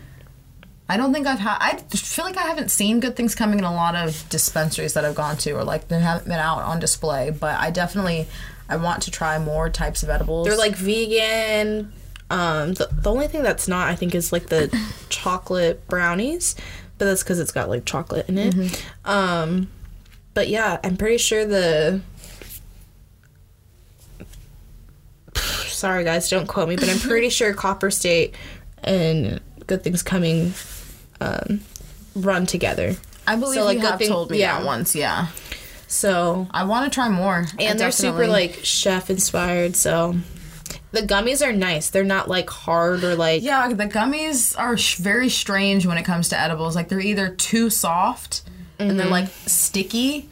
[0.87, 1.57] I don't think I've had.
[1.59, 5.03] I feel like I haven't seen good things coming in a lot of dispensaries that
[5.03, 7.31] I've gone to, or like they haven't been out on display.
[7.31, 8.27] But I definitely,
[8.73, 10.47] I want to try more types of edibles.
[10.47, 11.93] They're like vegan.
[12.31, 14.75] Um, the, the only thing that's not, I think, is like the
[15.09, 16.55] chocolate brownies,
[16.97, 18.55] but that's because it's got like chocolate in it.
[18.55, 19.09] Mm-hmm.
[19.09, 19.67] Um,
[20.33, 22.01] but yeah, I'm pretty sure the.
[25.35, 28.33] Sorry guys, don't quote me, but I'm pretty sure Copper State
[28.83, 30.55] and Good Things Coming
[31.21, 31.61] um,
[32.15, 32.95] run together.
[33.27, 34.57] I believe so, like, you have thing- told me yeah.
[34.57, 34.95] that once.
[34.95, 35.27] Yeah,
[35.93, 37.45] So I want to try more.
[37.59, 39.75] I and they're super like chef inspired.
[39.75, 40.15] So
[40.91, 41.89] the gummies are nice.
[41.89, 46.03] They're not like hard or like Yeah, the gummies are sh- very strange when it
[46.03, 46.75] comes to edibles.
[46.75, 48.41] Like they're either too soft
[48.79, 48.97] and Mm-hmm.
[48.97, 50.29] they're like sticky,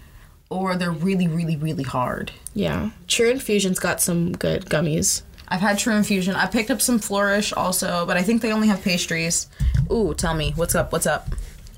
[0.50, 2.32] or they're really, really, really hard.
[2.54, 2.90] yeah.
[3.08, 5.22] True Infusion's got some good gummies.
[5.48, 6.36] I've had True Infusion.
[6.36, 9.48] I picked up some Flourish also, but I think they only have pastries.
[9.92, 10.92] Ooh, tell me what's up?
[10.92, 11.30] What's up?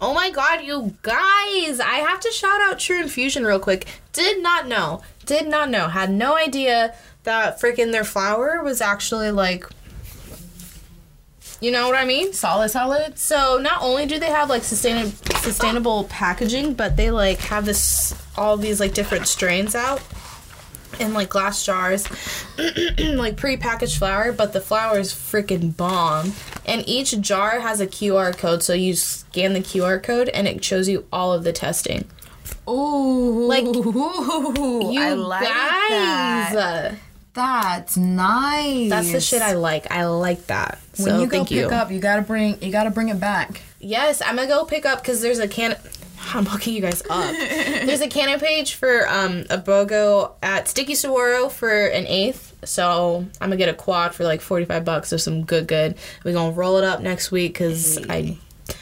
[0.06, 1.80] Oh my god, you guys!
[1.80, 3.88] I have to shout out True Infusion real quick.
[4.12, 5.02] Did not know.
[5.26, 5.88] Did not know.
[5.88, 9.66] Had no idea that freaking their flour was actually like.
[11.62, 12.34] You know what I mean?
[12.34, 13.18] Solid, solid.
[13.18, 18.14] So not only do they have like sustainable sustainable packaging, but they like have this
[18.36, 20.02] all these like different strains out
[21.00, 22.08] in like glass jars,
[23.00, 24.32] like pre-packaged flour.
[24.32, 26.34] But the flour is freaking bomb,
[26.66, 28.64] and each jar has a QR code.
[28.64, 32.06] So you scan the QR code, and it shows you all of the testing.
[32.68, 36.96] Ooh, Like, ooh, You I like guys, that.
[37.34, 38.90] That's nice.
[38.92, 39.90] that's the shit I like.
[39.92, 40.78] I like that.
[40.98, 41.66] When so you go thank pick you.
[41.68, 43.64] up, you gotta bring you gotta bring it back.
[43.80, 45.76] Yes, I'm gonna go pick up because there's a can.
[46.34, 47.32] I'm hooking you guys up.
[47.86, 52.54] there's a canon page for um, a BOGO at Sticky Saguaro for an eighth.
[52.66, 55.96] So I'm gonna get a quad for like 45 bucks of some good good.
[56.24, 58.38] We're gonna roll it up next week because I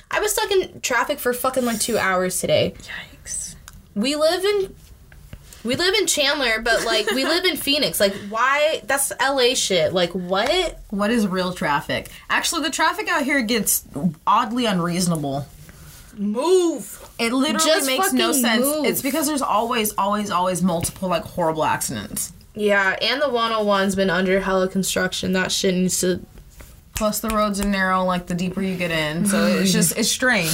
[0.10, 2.74] I was stuck in traffic for fucking like two hours today.
[3.24, 3.56] Yikes.
[3.96, 4.76] We live in
[5.64, 8.00] we live in Chandler, but like we live in Phoenix.
[8.00, 8.82] Like why?
[8.86, 9.94] That's LA shit.
[9.94, 10.80] Like what?
[10.90, 12.10] What is real traffic?
[12.30, 13.84] Actually, the traffic out here gets
[14.26, 15.48] oddly unreasonable.
[16.18, 17.01] Move.
[17.22, 18.66] It literally Just makes no sense.
[18.66, 18.86] move.
[18.86, 22.34] It's because there's always, always, always multiple like horrible accidents.
[22.56, 25.32] Yeah, and the 101's been under hella construction.
[25.34, 26.26] That shit needs to
[26.96, 28.04] Plus, the roads are narrow.
[28.04, 30.52] Like the deeper you get in, so it's just it's strange.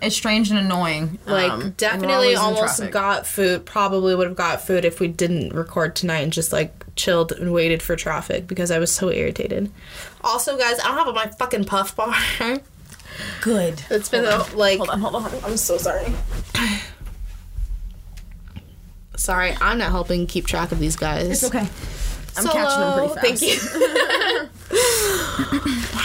[0.00, 1.18] It's strange and annoying.
[1.26, 3.64] like Um, definitely almost got food.
[3.64, 7.52] Probably would have got food if we didn't record tonight and just like chilled and
[7.52, 9.70] waited for traffic because I was so irritated.
[10.22, 12.14] Also, guys, I don't have my fucking puff bar.
[13.40, 13.82] Good.
[13.90, 14.78] It's been a, like.
[14.78, 15.50] Hold on, hold on, hold on.
[15.50, 16.12] I'm so sorry.
[19.16, 21.28] sorry, I'm not helping keep track of these guys.
[21.28, 21.68] It's okay.
[22.36, 22.54] I'm Solo.
[22.54, 23.26] catching them pretty fast.
[23.26, 24.48] Thank you.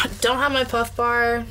[0.21, 1.45] Don't have my puff bar.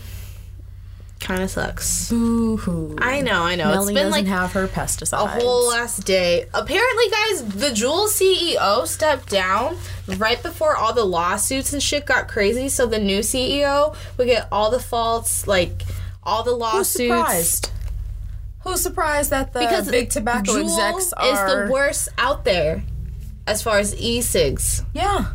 [1.26, 2.08] Kind of sucks.
[2.12, 3.64] I know, I know.
[3.64, 5.24] Melanie it's been like have her pesticides.
[5.24, 6.44] a whole last day.
[6.54, 9.76] Apparently, guys, the Juul CEO stepped down
[10.18, 12.68] right before all the lawsuits and shit got crazy.
[12.68, 15.82] So the new CEO would get all the faults, like
[16.22, 16.96] all the Who's lawsuits.
[17.08, 17.70] surprised?
[18.60, 22.84] Who's surprised that the Because big tobacco Juul execs is the worst out there
[23.48, 24.84] as far as e-cigs.
[24.94, 25.32] Yeah.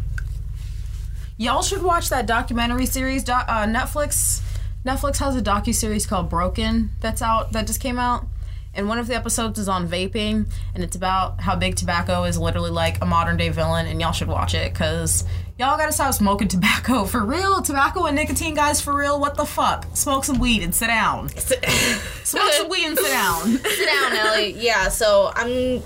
[1.37, 3.25] Y'all should watch that documentary series.
[3.25, 4.41] Do- uh, Netflix.
[4.85, 8.25] Netflix has a docu series called Broken that's out that just came out,
[8.73, 12.37] and one of the episodes is on vaping, and it's about how big tobacco is
[12.37, 15.23] literally like a modern day villain, and y'all should watch it because
[15.59, 17.61] y'all gotta stop smoking tobacco for real.
[17.61, 19.19] Tobacco and nicotine, guys, for real.
[19.19, 19.85] What the fuck?
[19.93, 21.29] Smoke some weed and sit down.
[22.23, 23.47] Smoke some weed and sit down.
[23.57, 24.53] Sit down, Ellie.
[24.53, 25.83] Yeah, so I'm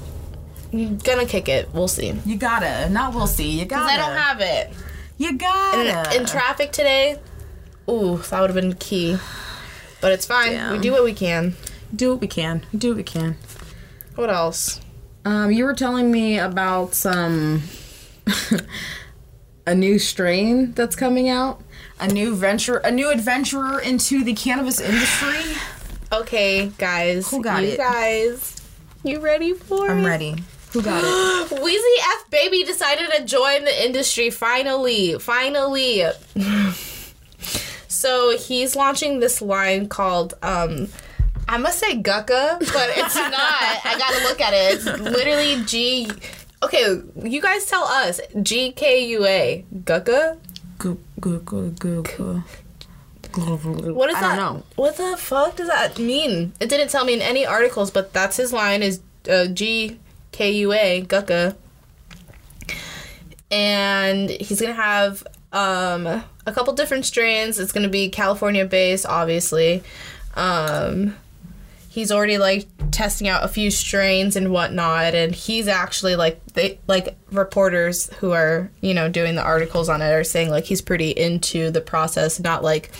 [0.71, 1.69] gonna kick it.
[1.73, 2.13] We'll see.
[2.25, 2.89] You gotta.
[2.89, 3.49] Not we'll see.
[3.49, 3.85] You gotta.
[3.85, 4.73] Because I don't have it.
[5.17, 6.15] You gotta.
[6.15, 7.19] In, in traffic today,
[7.89, 9.17] ooh, that would have been key.
[10.01, 10.71] But it's fine.
[10.71, 11.55] We do what we can.
[11.95, 12.63] do what we can.
[12.77, 13.37] Do what we can.
[14.15, 14.79] What else?
[15.25, 17.63] Um, you were telling me about some
[19.67, 21.61] a new strain that's coming out,
[21.99, 25.55] a new venture, a new adventurer into the cannabis industry.
[26.13, 27.29] Okay, guys.
[27.31, 27.77] Who got you it?
[27.77, 28.61] guys,
[29.03, 29.91] you ready for it?
[29.91, 30.35] I'm ready.
[30.73, 31.49] Who got it?
[31.61, 35.17] Weezy F Baby decided to join the industry finally.
[35.19, 36.03] Finally.
[37.95, 40.87] so he's launching this line called um
[41.47, 43.85] I must say Gucka, but it's not.
[43.85, 44.73] I gotta look at it.
[44.73, 46.09] It's literally G
[46.63, 48.19] Okay, you guys tell us.
[48.41, 49.63] G K U A.
[49.83, 50.37] Gucka?
[50.79, 52.43] Go go go go go.
[53.93, 54.35] What is I that?
[54.37, 54.63] don't know.
[54.75, 56.53] What the fuck does that mean?
[56.59, 59.99] It didn't tell me in any articles, but that's his line is uh, G
[60.31, 61.55] K U A Gucka,
[63.51, 67.59] and he's gonna have um, a couple different strains.
[67.59, 69.83] It's gonna be California based, obviously.
[70.35, 71.15] Um,
[71.87, 76.77] he's already like testing out a few strains and whatnot, and he's actually like they
[76.87, 80.81] like reporters who are you know doing the articles on it are saying like he's
[80.81, 82.91] pretty into the process, not like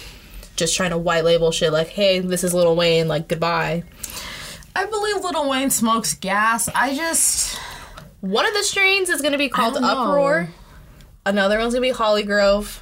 [0.56, 3.84] just trying to white label shit like, hey, this is Little Wayne, like goodbye.
[4.74, 6.70] I believe Little Wayne smokes gas.
[6.70, 7.60] I just
[8.22, 9.84] One of the strains is gonna be called don't
[10.48, 10.54] know.
[11.26, 12.82] Another one's gonna be Hollygrove.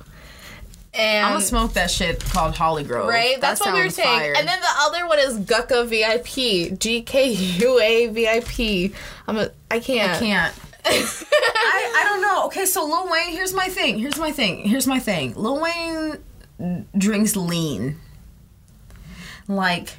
[0.95, 3.08] And I'm gonna smoke that shit called Hollygrove.
[3.08, 4.08] right, that's That what we were saying.
[4.19, 4.34] fire.
[4.38, 8.93] And then the other one is Gucka VIP, G K U A VIP.
[9.27, 10.12] I'm a, I can't.
[10.12, 10.53] I can't.
[10.86, 12.45] I, I don't know.
[12.47, 13.97] Okay, so Lil Wayne, here's my thing.
[13.97, 14.65] Here's my thing.
[14.67, 15.34] Here's my thing.
[15.36, 17.97] Lil Wayne drinks lean.
[19.47, 19.97] Like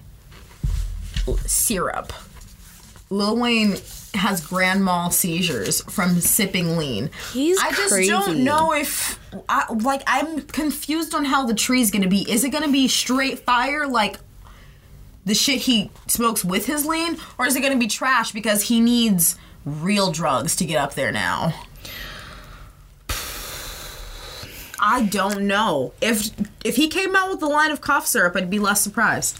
[1.46, 2.12] syrup.
[3.10, 3.76] Lil Wayne
[4.14, 7.10] has grand mal seizures from sipping lean.
[7.32, 8.10] He's I just crazy.
[8.10, 12.30] don't know if I, like I'm confused on how the tree's gonna be.
[12.30, 14.18] Is it gonna be straight fire like
[15.24, 18.80] the shit he smokes with his lean, or is it gonna be trash because he
[18.80, 21.54] needs real drugs to get up there now?
[24.78, 25.92] I don't know.
[26.00, 26.30] If
[26.62, 29.38] if he came out with a line of cough syrup, I'd be less surprised.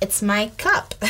[0.00, 0.94] It's my cup.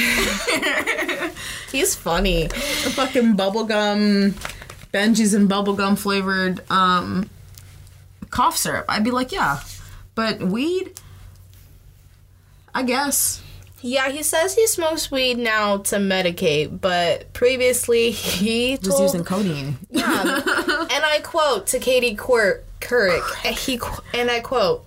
[1.70, 2.46] He's funny.
[2.46, 4.32] The fucking bubblegum
[4.92, 7.28] Benji's and bubblegum flavored um
[8.30, 8.86] cough syrup.
[8.88, 9.60] I'd be like, yeah.
[10.14, 11.00] But weed?
[12.74, 13.42] I guess.
[13.80, 19.24] Yeah, he says he smokes weed now to medicate, but previously he Was told, using
[19.24, 19.78] codeine.
[19.90, 20.22] Yeah.
[20.22, 23.78] and I quote to Katie Quir- Couric, he
[24.14, 24.84] and I quote,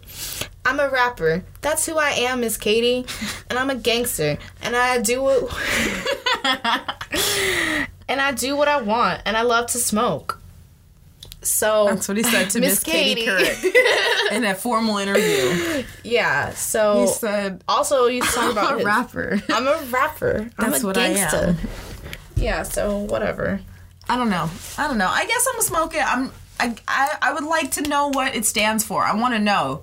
[0.65, 1.43] "I'm a rapper.
[1.61, 3.05] That's who I am, Miss Katie,
[3.49, 5.43] and I'm a gangster, and I do what,
[8.07, 10.37] and I do what I want, and I love to smoke."
[11.43, 13.71] So That's what he said to Miss Katie, Katie.
[14.35, 15.83] In that formal interview.
[16.03, 16.51] yeah.
[16.51, 20.49] So He said, also you talk about "I'm a his- rapper." I'm a rapper.
[20.59, 21.37] I'm That's a what I gangster.
[21.37, 21.57] am.
[22.35, 22.63] Yeah.
[22.63, 23.59] So whatever.
[24.07, 24.49] I don't know.
[24.77, 25.07] I don't know.
[25.09, 26.03] I guess I'm gonna smoke it.
[26.05, 26.31] I'm.
[26.59, 29.03] I, I, I would like to know what it stands for.
[29.03, 29.81] I want to know.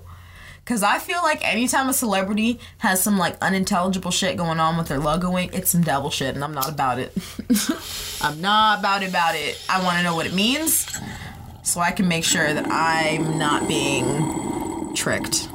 [0.69, 4.87] Cause I feel like anytime a celebrity has some like unintelligible shit going on with
[4.87, 7.11] their logoing, it's some devil shit, and I'm not about it.
[8.21, 9.09] I'm not about it.
[9.09, 9.59] About it.
[9.67, 10.87] I want to know what it means,
[11.63, 15.49] so I can make sure that I'm not being tricked.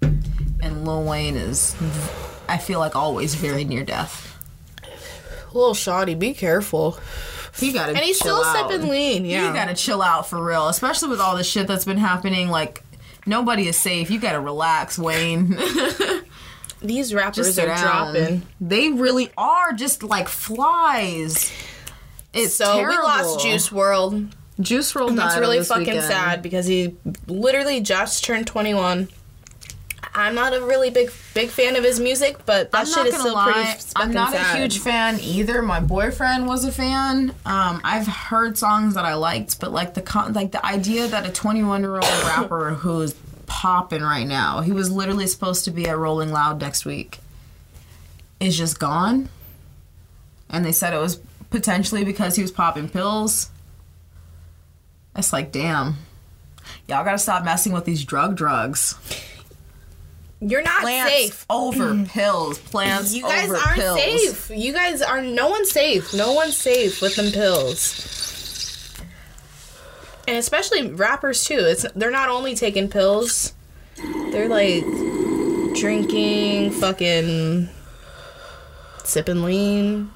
[0.00, 1.76] And Lil Wayne is,
[2.48, 4.34] I feel like always very near death.
[5.52, 6.14] Little shoddy.
[6.14, 6.98] Be careful.
[7.56, 8.70] He gotta And he's chill still out.
[8.70, 9.24] sipping lean.
[9.24, 9.48] Yeah.
[9.48, 12.48] You gotta chill out for real, especially with all the shit that's been happening.
[12.48, 12.82] Like,
[13.26, 14.10] nobody is safe.
[14.10, 15.58] You gotta relax, Wayne.
[16.80, 17.78] These rappers are down.
[18.14, 18.42] dropping.
[18.60, 21.50] They really are just like flies.
[22.32, 22.96] It's So terrible.
[22.98, 24.32] we lost Juice WRLD.
[24.60, 26.04] Juice WRLD And that's really this fucking weekend.
[26.04, 26.94] sad because he
[27.26, 29.08] literally just turned 21.
[30.18, 33.18] I'm not a really big big fan of his music, but that I'm shit is
[33.18, 33.52] still lie.
[33.52, 34.56] pretty I'm not sad.
[34.56, 35.62] a huge fan either.
[35.62, 37.30] My boyfriend was a fan.
[37.46, 41.24] Um, I've heard songs that I liked, but like the con- like the idea that
[41.24, 43.14] a 21 year old rapper who's
[43.46, 47.18] popping right now, he was literally supposed to be at Rolling Loud next week,
[48.40, 49.28] is just gone.
[50.50, 53.50] And they said it was potentially because he was popping pills.
[55.14, 55.96] It's like, damn.
[56.88, 58.94] Y'all gotta stop messing with these drug drugs.
[60.40, 61.46] You're not Plants safe.
[61.50, 62.04] over mm-hmm.
[62.04, 62.58] pills.
[62.58, 64.00] Plants You guys over aren't pills.
[64.00, 64.50] safe.
[64.56, 66.14] You guys are no one's safe.
[66.14, 68.94] No one's safe with them pills.
[70.28, 71.58] And especially rappers too.
[71.58, 73.54] It's they're not only taking pills,
[74.30, 74.84] they're like
[75.74, 77.68] drinking, fucking
[79.04, 80.10] sipping lean.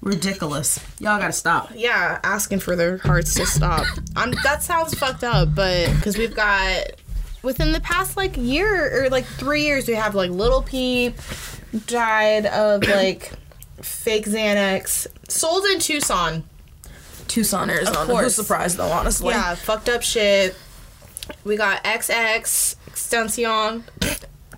[0.00, 0.78] Ridiculous.
[1.00, 1.70] Y'all gotta stop.
[1.74, 3.86] Yeah, asking for their hearts to stop.
[4.14, 6.92] I'm that sounds fucked up, but because we've got
[7.44, 11.16] within the past like year or like three years, we have like Little Peep
[11.86, 13.32] died of like
[13.80, 16.44] fake Xanax, sold in Tucson.
[17.28, 18.00] Tucson, Arizona.
[18.00, 18.24] Of course.
[18.24, 19.30] Who's surprised though, honestly?
[19.30, 20.56] Yeah, fucked up shit.
[21.44, 23.84] We got XX Extension.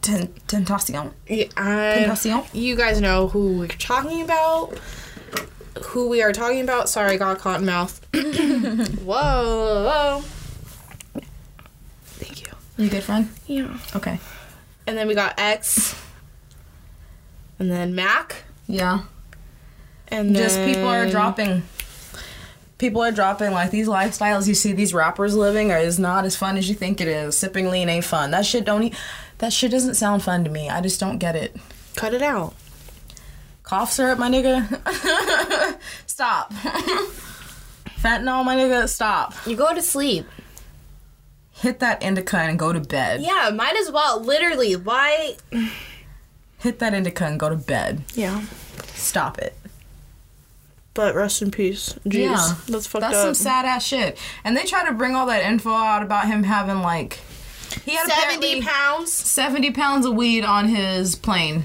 [0.02, 1.12] Ten- Tentacion.
[1.28, 2.46] Yeah, Tentacion?
[2.52, 4.78] you guys know who we're talking about.
[5.86, 6.88] Who we are talking about.
[6.88, 8.00] Sorry, got caught in mouth.
[8.14, 10.22] whoa, whoa.
[12.76, 12.88] You.
[12.88, 13.30] Good friend?
[13.46, 13.78] Yeah.
[13.94, 14.18] Okay.
[14.86, 16.00] And then we got X.
[17.58, 18.44] And then Mac.
[18.66, 19.02] Yeah.
[20.08, 21.62] And Just people are dropping.
[22.78, 26.36] People are dropping like these lifestyles you see these rappers living are is not as
[26.36, 27.36] fun as you think it is.
[27.36, 28.30] Sipping lean ain't fun.
[28.30, 28.82] That shit don't.
[28.82, 28.92] E-
[29.38, 30.68] that shit doesn't sound fun to me.
[30.68, 31.56] I just don't get it.
[31.94, 32.54] Cut it out.
[33.62, 35.78] Cough syrup, my nigga.
[36.06, 36.52] stop.
[37.98, 38.88] Fentanyl, my nigga.
[38.88, 39.34] Stop.
[39.46, 40.26] You go to sleep.
[41.56, 43.22] Hit that indica and go to bed.
[43.22, 44.20] Yeah, might as well.
[44.20, 44.76] Literally.
[44.76, 45.36] Why?
[46.58, 48.02] Hit that indica and go to bed.
[48.14, 48.44] Yeah.
[48.94, 49.56] Stop it.
[50.92, 51.94] But rest in peace.
[52.06, 52.24] Jeez.
[52.24, 53.24] Yeah, That's fucked That's up.
[53.24, 54.18] That's some sad ass shit.
[54.44, 57.20] And they try to bring all that info out about him having like
[57.84, 59.12] he had 70 pounds.
[59.12, 61.64] 70 pounds of weed on his plane.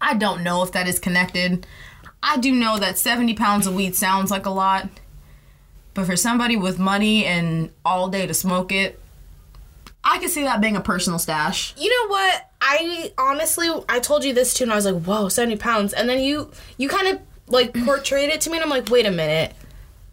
[0.00, 1.66] I don't know if that is connected.
[2.22, 4.88] I do know that 70 pounds of weed sounds like a lot.
[5.98, 9.00] But for somebody with money and all day to smoke it,
[10.04, 11.74] I could see that being a personal stash.
[11.76, 12.50] You know what?
[12.60, 16.08] I honestly, I told you this too, and I was like, "Whoa, seventy pounds!" And
[16.08, 19.10] then you, you kind of like portrayed it to me, and I'm like, "Wait a
[19.10, 19.54] minute,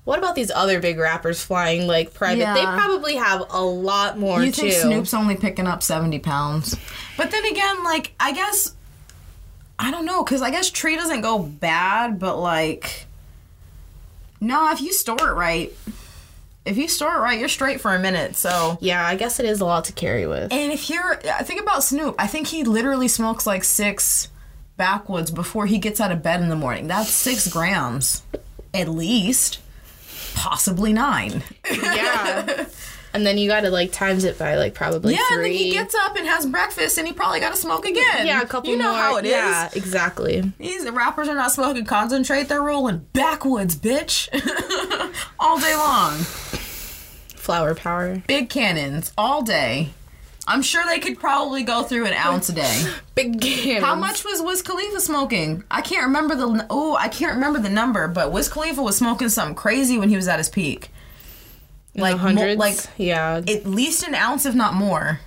[0.05, 2.39] what about these other big rappers flying like private?
[2.39, 2.55] Yeah.
[2.55, 6.75] They probably have a lot more You too." think Snoop's only picking up 70 pounds?
[7.15, 8.73] But then again, like, I guess,
[9.77, 13.04] I don't know, because I guess tree doesn't go bad, but like,
[14.41, 15.73] no, if you store it right,
[16.65, 18.35] if you store it right, you're straight for a minute.
[18.35, 20.51] So, yeah, I guess it is a lot to carry with.
[20.51, 24.29] and if you're, I think about Snoop, I think he literally smokes like six
[24.77, 26.87] backwoods before he gets out of bed in the morning.
[26.87, 28.23] That's six grams,
[28.73, 29.59] at least,
[30.35, 31.43] possibly nine.
[31.71, 32.65] yeah,
[33.15, 35.71] and then you got to like times it by like probably Yeah, and then he
[35.71, 38.27] gets up and has breakfast, and he probably got to smoke again.
[38.27, 38.99] yeah, a couple You know more.
[38.99, 39.31] how it is.
[39.31, 40.41] Yeah, exactly.
[40.59, 44.29] These rappers are not smoking concentrate; they're rolling backwoods, bitch,
[45.39, 46.13] all day long.
[47.35, 48.21] Flower power.
[48.27, 49.89] Big cannons all day.
[50.47, 52.83] I'm sure they could probably go through an ounce a day.
[53.15, 53.81] Big game.
[53.81, 55.63] How much was Wiz Khalifa smoking?
[55.71, 59.29] I can't remember the oh, I can't remember the number, but Wiz Khalifa was smoking
[59.29, 60.89] something crazy when he was at his peak.
[61.95, 62.59] Like mo- hundreds?
[62.59, 63.41] like yeah.
[63.47, 65.19] at least an ounce, if not more,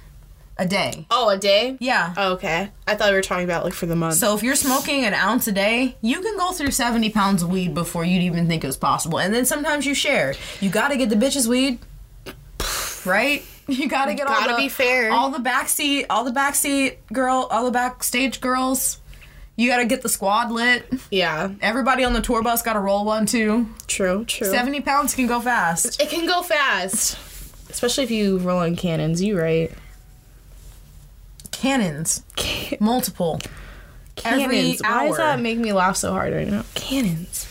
[0.57, 1.07] a day.
[1.11, 1.77] oh, a day.
[1.81, 2.13] Yeah.
[2.17, 2.71] Oh, okay.
[2.87, 4.15] I thought we were talking about like for the month.
[4.17, 7.51] So if you're smoking an ounce a day, you can go through 70 pounds of
[7.51, 9.19] weed before you'd even think it was possible.
[9.19, 10.35] And then sometimes you share.
[10.61, 11.79] You gotta get the bitches weed,
[13.05, 13.45] right?
[13.71, 15.13] You gotta get all Gotta the, be fair.
[15.13, 18.99] all the backseat, all the backseat girl, all the backstage girls.
[19.59, 20.87] You gotta get the squad lit.
[21.11, 21.51] yeah.
[21.61, 23.67] Everybody on the tour bus gotta roll one too.
[23.89, 24.25] True.
[24.25, 24.47] True.
[24.51, 26.01] 70 pounds can go fast.
[26.01, 27.19] It can go fast,
[27.69, 29.21] especially if you roll on cannons.
[29.21, 29.73] You right?
[31.51, 32.23] Cannons,
[32.79, 33.41] multiple.
[34.25, 34.47] Every
[34.77, 34.81] Cannons.
[34.83, 35.09] Why hour.
[35.09, 36.65] does that make me laugh so hard right now?
[36.75, 37.47] Cannons.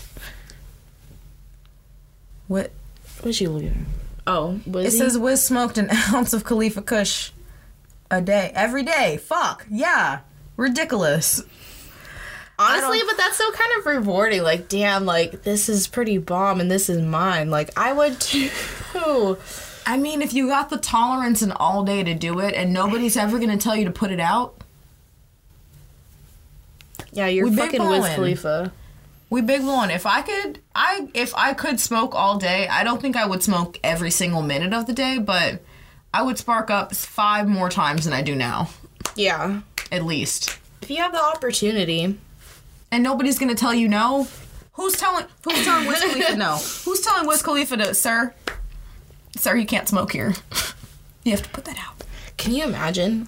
[2.47, 2.71] What?
[3.21, 3.75] What's you looking at?
[4.27, 4.89] Oh, It he?
[4.91, 7.31] says Wiz smoked an ounce of Khalifa Kush
[8.09, 8.51] a day.
[8.55, 9.17] Every day.
[9.17, 9.65] Fuck.
[9.69, 10.19] Yeah.
[10.55, 11.43] Ridiculous.
[12.59, 14.43] Honestly, but that's so kind of rewarding.
[14.43, 17.49] Like, damn, like this is pretty bomb, and this is mine.
[17.49, 18.49] Like, I would too.
[19.85, 23.15] I mean, if you got the tolerance and all day to do it and nobody's
[23.15, 24.55] ever going to tell you to put it out,
[27.11, 28.15] Yeah, you're We fucking Wiz ballin'.
[28.15, 28.71] Khalifa.
[29.29, 29.89] We big one.
[29.91, 33.43] If I could, I if I could smoke all day, I don't think I would
[33.43, 35.61] smoke every single minute of the day, but
[36.13, 38.69] I would spark up five more times than I do now,
[39.15, 39.61] Yeah.
[39.91, 40.57] at least.
[40.81, 42.17] If you have the opportunity,
[42.91, 44.27] And nobody's gonna tell you no.
[44.73, 45.25] Who's telling?
[45.43, 46.57] Who's telling Wiz Khalifa no?
[46.85, 48.33] Who's telling Wiz Khalifa to, sir?
[49.35, 50.33] Sir, you can't smoke here.
[51.23, 52.05] You have to put that out.
[52.37, 53.27] can you imagine?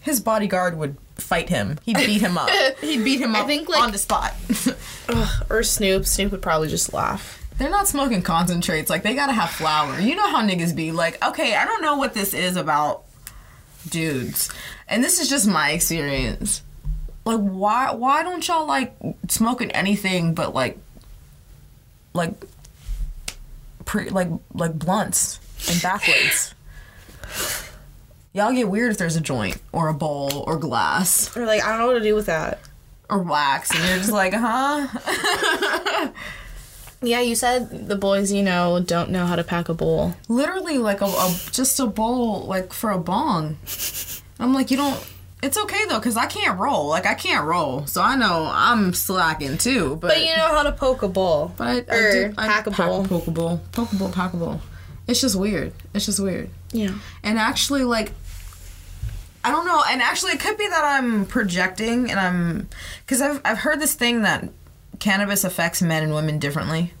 [0.00, 1.78] His bodyguard would fight him.
[1.84, 2.48] He'd beat him up.
[2.80, 4.32] He'd beat him up think, like- on the spot.
[5.10, 6.06] Ugh, or Snoop.
[6.06, 7.44] Snoop would probably just laugh.
[7.58, 8.88] They're not smoking concentrates.
[8.88, 10.00] Like they gotta have flour.
[10.00, 10.90] You know how niggas be.
[10.90, 13.04] Like, okay, I don't know what this is about
[13.90, 14.48] dudes,
[14.88, 16.62] and this is just my experience.
[17.26, 18.94] Like, why why don't y'all like
[19.28, 20.78] smoking anything but like
[22.14, 22.32] like
[23.84, 26.54] pre like like blunts and backwards?
[28.32, 31.70] Y'all get weird if there's a joint or a bowl or glass Or like, I
[31.70, 32.60] don't know what to do with that.
[33.10, 34.86] or wax, and you're just like, huh?
[37.02, 40.14] Yeah, you said the boys you know don't know how to pack a bowl.
[40.28, 43.58] literally like a, a just a bowl like for a bong
[44.40, 45.06] i'm like you don't
[45.46, 46.88] it's okay though because i can't roll.
[46.88, 47.86] Like i can't roll.
[47.86, 51.52] So i know i'm slacking too but But you know how to poke a ball,
[51.56, 53.04] but I, I or do- I pack a bowl.
[53.06, 54.60] poke a ball, poke a ball, pack a ball.
[55.06, 55.72] it's just weird.
[55.94, 56.50] It's just weird.
[56.72, 56.94] Yeah.
[57.22, 58.12] and actually like
[59.44, 59.82] i don't know.
[59.88, 62.68] And actually it could be that i'm projecting and i'm
[63.04, 64.48] because I've, I've heard this thing that
[64.98, 66.92] cannabis affects men and women differently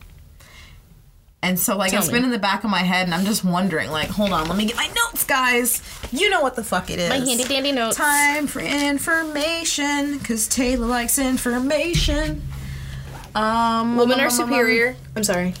[1.42, 2.14] and so like Tell it's me.
[2.14, 4.56] been in the back of my head and i'm just wondering like hold on let
[4.56, 7.72] me get my notes guys you know what the fuck it is My handy dandy
[7.72, 7.96] notes.
[7.96, 12.42] time for information because taylor likes information
[13.34, 14.96] um Women um, are um, superior.
[15.14, 15.52] I'm sorry.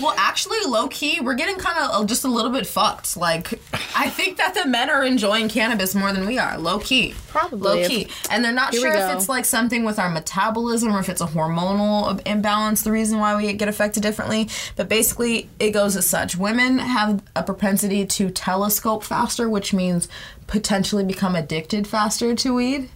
[0.00, 3.16] Well, actually, low key, we're getting kind of just a little bit fucked.
[3.16, 3.52] Like,
[3.96, 6.58] I think that the men are enjoying cannabis more than we are.
[6.58, 7.58] Low key, Probably.
[7.58, 11.00] low key, and they're not Here sure if it's like something with our metabolism or
[11.00, 12.82] if it's a hormonal imbalance.
[12.82, 17.22] The reason why we get affected differently, but basically, it goes as such: women have
[17.34, 20.08] a propensity to telescope faster, which means
[20.46, 22.90] potentially become addicted faster to weed.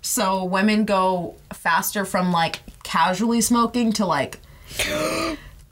[0.00, 4.38] So women go faster from like casually smoking to like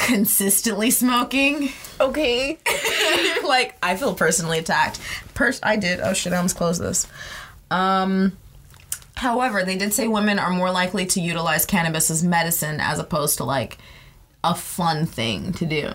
[0.04, 1.70] consistently smoking.
[2.00, 2.58] Okay.
[3.44, 5.00] like I feel personally attacked.
[5.34, 6.00] Pers- I did.
[6.00, 6.32] Oh shit!
[6.32, 7.06] I almost closed this.
[7.70, 8.36] Um.
[9.16, 13.38] However, they did say women are more likely to utilize cannabis as medicine as opposed
[13.38, 13.78] to like
[14.42, 15.90] a fun thing to do.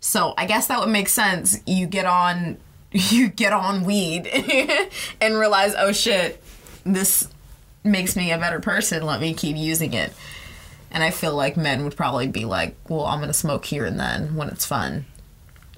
[0.00, 1.58] So I guess that would make sense.
[1.66, 2.58] You get on,
[2.92, 4.26] you get on weed
[5.20, 6.42] and realize, oh shit,
[6.84, 7.28] this
[7.84, 9.04] makes me a better person.
[9.04, 10.12] Let me keep using it.
[10.96, 14.00] And I feel like men would probably be like, well, I'm gonna smoke here and
[14.00, 15.04] then when it's fun,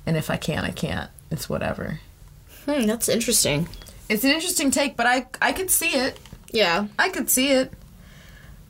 [0.07, 1.11] and if I can't, I can't.
[1.29, 1.99] It's whatever.
[2.67, 3.69] Hmm, that's interesting.
[4.09, 6.21] It's an interesting take, but I I could see it.
[6.53, 6.87] Yeah.
[7.01, 7.73] I could see it.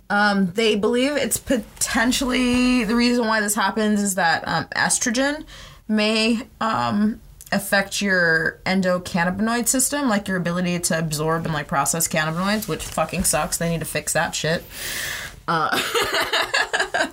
[0.09, 5.45] Um, they believe it's potentially the reason why this happens is that um, estrogen
[5.87, 7.21] may um,
[7.53, 13.25] affect your endocannabinoid system, like your ability to absorb and like process cannabinoids, which fucking
[13.25, 13.59] sucks.
[13.59, 14.65] They need to fix that shit.
[15.49, 15.77] Uh,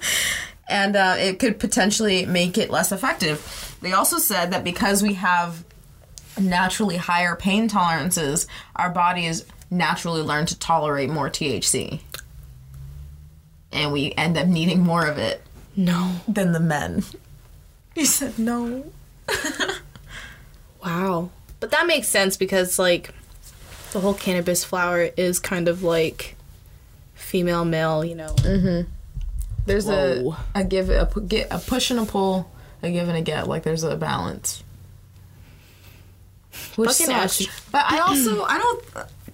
[0.70, 3.78] and uh, it could potentially make it less effective.
[3.82, 5.64] They also said that because we have
[6.40, 12.02] naturally higher pain tolerances, our bodies naturally learn to tolerate more THC.
[13.72, 15.42] And we end up needing more of it
[15.76, 16.16] No.
[16.28, 17.04] than the men.
[17.96, 18.86] You said no.
[20.84, 21.32] Wow.
[21.60, 23.10] But that makes sense because like
[23.92, 26.35] the whole cannabis flower is kind of like
[27.26, 28.34] female male, you know.
[28.38, 28.90] Mm-hmm.
[29.66, 30.36] There's Whoa.
[30.54, 32.50] a a give a, get a push and a pull,
[32.84, 33.48] a give and a get.
[33.48, 34.64] Like there's a balance.
[36.76, 37.70] Which Fucking sucks.
[37.72, 38.86] But I also I don't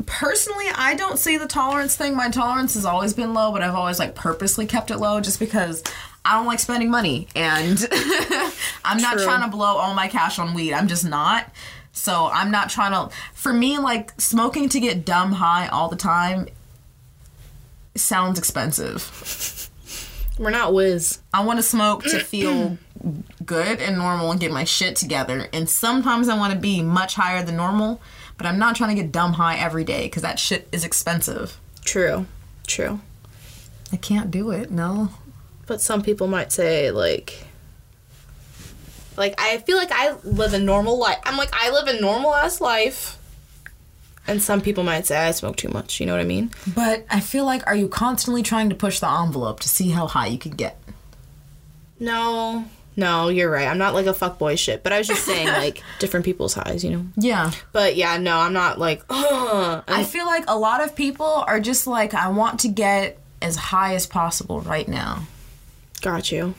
[0.06, 2.16] personally I don't see the tolerance thing.
[2.16, 5.40] My tolerance has always been low, but I've always like purposely kept it low just
[5.40, 5.84] because
[6.24, 7.78] I don't like spending money and
[8.86, 10.74] I'm not trying to blow all my cash on weed.
[10.74, 11.52] I'm just not.
[11.92, 15.98] So I'm not trying to for me like smoking to get dumb high all the
[15.98, 16.48] time
[17.96, 19.70] sounds expensive.
[20.38, 21.20] We're not Wiz.
[21.34, 22.78] I want to smoke to feel
[23.46, 25.48] good and normal and get my shit together.
[25.54, 28.02] And sometimes I want to be much higher than normal,
[28.38, 31.60] but I'm not trying to get dumb high every day because that shit is expensive.
[31.84, 32.26] True.
[32.66, 33.02] True.
[33.92, 35.10] I can't do it, no.
[35.68, 37.46] But some people might say like
[39.18, 41.18] like I feel like I live a normal life.
[41.24, 43.18] I'm like I live a normal ass life.
[44.28, 46.52] And some people might say I smoke too much, you know what I mean?
[46.76, 50.08] But I feel like, are you constantly trying to push the envelope to see how
[50.08, 50.80] high you can get?
[52.00, 52.66] No.
[52.96, 53.68] No, you're right.
[53.68, 56.84] I'm not like a fuckboy shit, but I was just saying like different people's highs,
[56.84, 57.06] you know.
[57.16, 57.52] Yeah.
[57.72, 59.04] But yeah, no, I'm not like.
[59.10, 59.84] Ugh.
[59.88, 63.56] I feel like a lot of people are just like, I want to get as
[63.56, 65.24] high as possible right now.
[66.02, 66.54] Got you.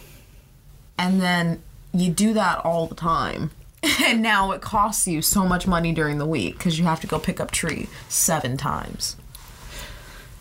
[0.98, 3.50] And then you do that all the time.
[4.04, 7.06] And now it costs you so much money during the week because you have to
[7.06, 9.16] go pick up tree seven times.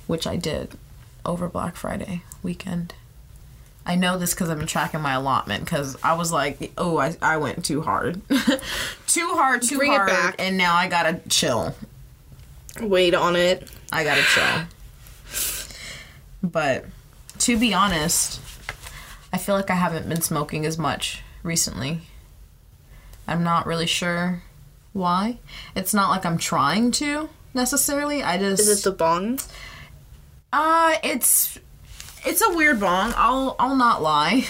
[0.07, 0.77] Which I did
[1.25, 2.93] over Black Friday weekend.
[3.85, 7.15] I know this because I've been tracking my allotment because I was like, oh, I,
[7.21, 8.21] I went too hard.
[9.07, 10.35] too hard, too Bring it back.
[10.37, 11.75] And now I gotta chill.
[12.79, 13.67] Wait on it.
[13.91, 14.67] I gotta chill.
[16.43, 16.85] But
[17.39, 18.39] to be honest,
[19.33, 22.01] I feel like I haven't been smoking as much recently.
[23.31, 24.43] I'm not really sure
[24.91, 25.37] why.
[25.73, 28.21] It's not like I'm trying to necessarily.
[28.21, 29.39] I just Is it the bong?
[30.53, 31.57] uh it's
[32.25, 33.13] it's a weird bong.
[33.15, 34.45] I'll I'll not lie.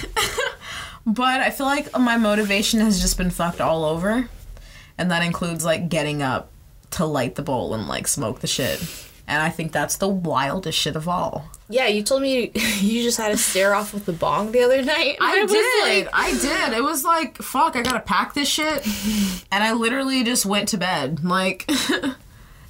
[1.05, 4.29] but I feel like my motivation has just been fucked all over.
[4.97, 6.49] And that includes like getting up
[6.91, 8.79] to light the bowl and like smoke the shit.
[9.27, 11.49] And I think that's the wildest shit of all.
[11.69, 14.81] Yeah, you told me you just had to stare off with the bong the other
[14.81, 15.17] night.
[15.21, 16.05] I was did.
[16.05, 16.77] like- I did.
[16.77, 18.85] It was like, fuck, I gotta pack this shit.
[19.53, 21.23] And I literally just went to bed.
[21.25, 21.69] Like,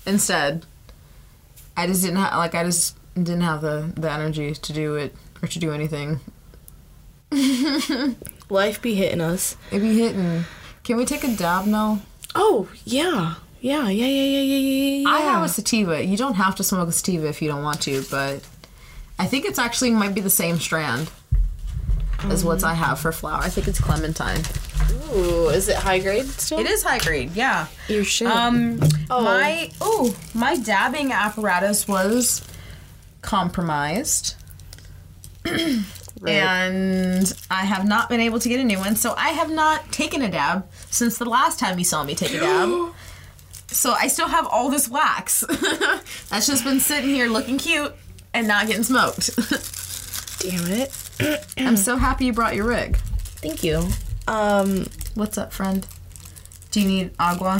[0.06, 0.66] instead.
[1.78, 5.16] I just didn't have, like, I just didn't have the, the energy to do it
[5.42, 6.20] or to do anything.
[8.50, 9.56] Life be hitting us.
[9.72, 10.44] It be hitting.
[10.84, 12.02] Can we take a dab now?
[12.36, 14.98] Oh yeah, yeah, yeah, yeah, yeah, yeah, yeah.
[15.04, 15.10] yeah.
[15.10, 16.04] I have a sativa.
[16.04, 18.42] You don't have to smoke a sativa if you don't want to, but
[19.20, 21.12] I think it's actually might be the same strand
[22.24, 23.40] as what I have for flower.
[23.40, 24.42] I think it's clementine.
[25.14, 26.60] Ooh, is it high grade still?
[26.60, 27.68] It is high grade, yeah.
[27.88, 28.28] You should.
[28.28, 28.80] Um,
[29.12, 29.24] Oh.
[29.24, 32.42] my oh, my dabbing apparatus was
[33.22, 34.36] compromised,
[36.26, 38.96] and I have not been able to get a new one.
[38.96, 42.34] So I have not taken a dab since the last time you saw me take
[42.34, 42.94] a dab.
[43.72, 45.42] so I still have all this wax
[46.30, 47.94] that's just been sitting here looking cute
[48.34, 49.36] and not getting smoked.
[50.40, 51.44] Damn it.
[51.58, 52.98] I'm so happy you brought your rig.
[52.98, 53.88] Thank you.
[54.28, 55.86] Um, What's up, friend?
[56.72, 57.60] Do you need agua?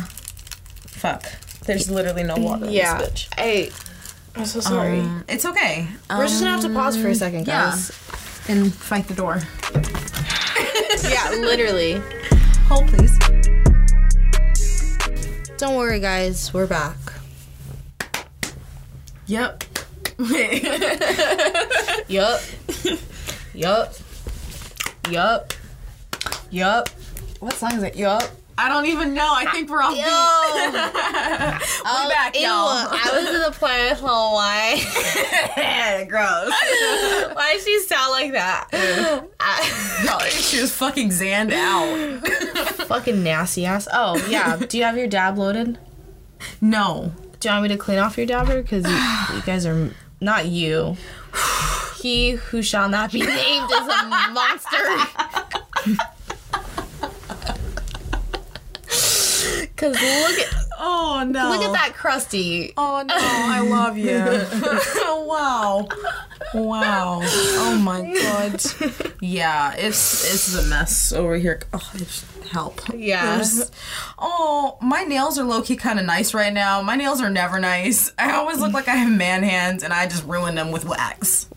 [0.88, 1.26] Fuck.
[1.66, 2.94] There's literally no water yeah.
[2.94, 3.28] in this bitch.
[3.38, 3.72] I.
[4.36, 5.02] I'm so sorry.
[5.02, 5.88] Um, it's okay.
[6.10, 7.48] We're just gonna have to pause for a second, guys.
[7.48, 7.70] yeah.
[7.72, 8.50] guys.
[8.50, 9.42] and fight the door.
[11.10, 12.02] Yeah, literally.
[12.68, 13.41] Hold, please.
[15.62, 16.52] Don't worry, guys.
[16.56, 16.98] We're back.
[19.28, 19.64] Yep.
[22.08, 22.42] Yup.
[23.54, 23.94] yup.
[25.12, 25.54] Yup.
[26.50, 26.90] Yup.
[27.42, 27.96] What song is it?
[27.96, 28.24] Yup.
[28.64, 29.28] I don't even know.
[29.36, 30.04] I think we're off beat.
[31.84, 32.42] Oh, we back, ew.
[32.44, 32.70] y'all.
[32.92, 34.78] I was in the planet Hawaii.
[36.08, 36.50] Gross.
[37.36, 38.68] Why does she sound like that?
[39.40, 42.28] I- she was fucking zanned out.
[42.88, 43.88] fucking nasty ass.
[43.92, 44.58] Oh, yeah.
[44.58, 45.78] Do you have your dab loaded?
[46.60, 47.12] No.
[47.40, 48.62] Do you want me to clean off your dabber?
[48.62, 49.90] Because you, you guys are
[50.20, 50.98] not you.
[52.02, 55.98] He who shall not be named is a monster.
[59.82, 60.54] Cause look at
[60.84, 61.50] Oh no.
[61.50, 62.74] look at that crusty.
[62.78, 64.16] Oh no, I love you.
[65.28, 65.88] wow.
[66.54, 67.20] Wow.
[67.24, 68.62] Oh my god.
[69.22, 71.62] Yeah, it's it's a mess over here.
[71.74, 71.92] Oh,
[72.52, 72.82] help.
[72.96, 73.36] Yeah.
[73.38, 73.72] There's-
[74.20, 76.82] oh, my nails are low key kind of nice right now.
[76.82, 78.12] My nails are never nice.
[78.18, 81.48] I always look like I have man hands, and I just ruin them with wax.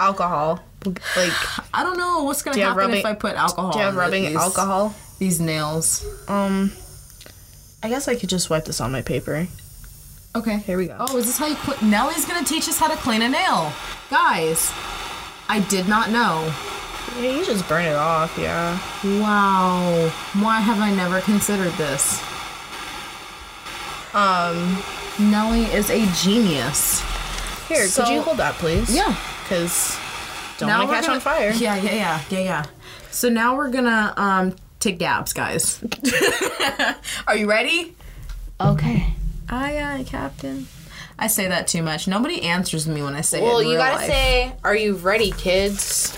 [0.00, 0.60] Alcohol.
[0.86, 1.32] Like
[1.74, 3.72] I don't know what's gonna happen rubbing- if I put alcohol.
[3.72, 4.94] do you have on rubbing these, alcohol?
[5.18, 6.06] These nails.
[6.28, 6.72] Um
[7.84, 9.46] I guess I could just wipe this on my paper.
[10.34, 10.56] Okay.
[10.60, 10.96] Here we go.
[10.98, 11.90] Oh, is this how you clean?
[11.90, 13.72] Nellie's gonna teach us how to clean a nail,
[14.10, 14.72] guys.
[15.50, 16.50] I did not know.
[17.20, 18.78] Yeah, you just burn it off, yeah.
[19.20, 20.08] Wow.
[20.42, 22.20] Why have I never considered this?
[24.14, 24.82] Um
[25.18, 27.02] Nellie is a genius.
[27.68, 28.94] here, So- could you hold that please?
[28.96, 29.14] Yeah.
[29.48, 29.96] Cause
[30.58, 31.50] don't wanna catch gonna- on fire.
[31.50, 32.64] Yeah, yeah, yeah, yeah, yeah.
[33.10, 35.82] So now we're gonna um take dabs, guys.
[37.26, 37.96] Are you ready?
[38.60, 39.14] Okay.
[39.48, 40.66] Aye, aye, Captain.
[41.18, 42.06] I say that too much.
[42.08, 43.42] Nobody answers me when I say it.
[43.42, 44.06] Well, you gotta life.
[44.06, 46.12] say, "Are you ready, kids?"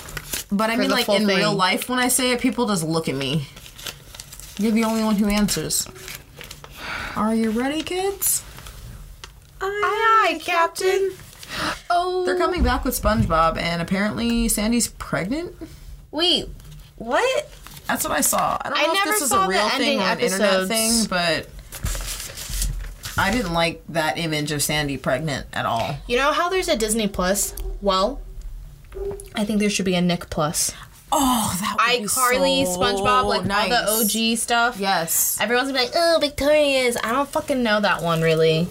[0.51, 1.37] But I mean, like in thing.
[1.37, 3.47] real life, when I say it, people just look at me.
[4.59, 5.87] You're the only one who answers.
[7.15, 8.43] Are you ready, kids?
[9.61, 11.13] Aye, aye, Captain.
[11.91, 15.55] Oh, They're coming back with SpongeBob, and apparently Sandy's pregnant.
[16.11, 16.49] Wait,
[16.97, 17.51] what?
[17.87, 18.59] That's what I saw.
[18.61, 20.69] I don't I know if never this is saw a real thing or an internet
[20.69, 21.49] thing, but
[23.19, 25.97] I didn't like that image of Sandy pregnant at all.
[26.07, 27.55] You know how there's a Disney Plus?
[27.81, 28.21] Well,
[29.35, 30.73] I think there should be a Nick Plus.
[31.13, 33.73] Oh, that would be iCarly, so SpongeBob, like nice.
[33.73, 34.79] all the OG stuff.
[34.81, 35.39] Yes.
[35.41, 36.97] Everyone's gonna be like, oh, Victorious.
[37.03, 38.69] I don't fucking know that one really.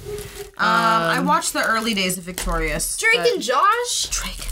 [0.58, 2.98] Um, I watched the early days of Victorious.
[2.98, 4.08] Drake and Josh.
[4.10, 4.52] Drake.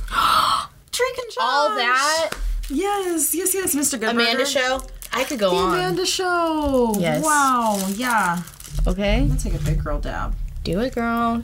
[0.91, 1.38] Drake and Josh.
[1.39, 2.32] All that.
[2.74, 3.99] Yes, yes, yes, Mr.
[3.99, 4.11] Goodburger.
[4.11, 4.82] Amanda show.
[5.11, 5.74] I could go The on.
[5.80, 6.95] Amanda Show.
[6.97, 7.24] Yes.
[7.24, 7.78] Wow.
[7.95, 8.41] Yeah.
[8.88, 9.28] Okay.
[9.30, 10.36] I'll take a big girl dab.
[10.63, 11.43] Do it, girl.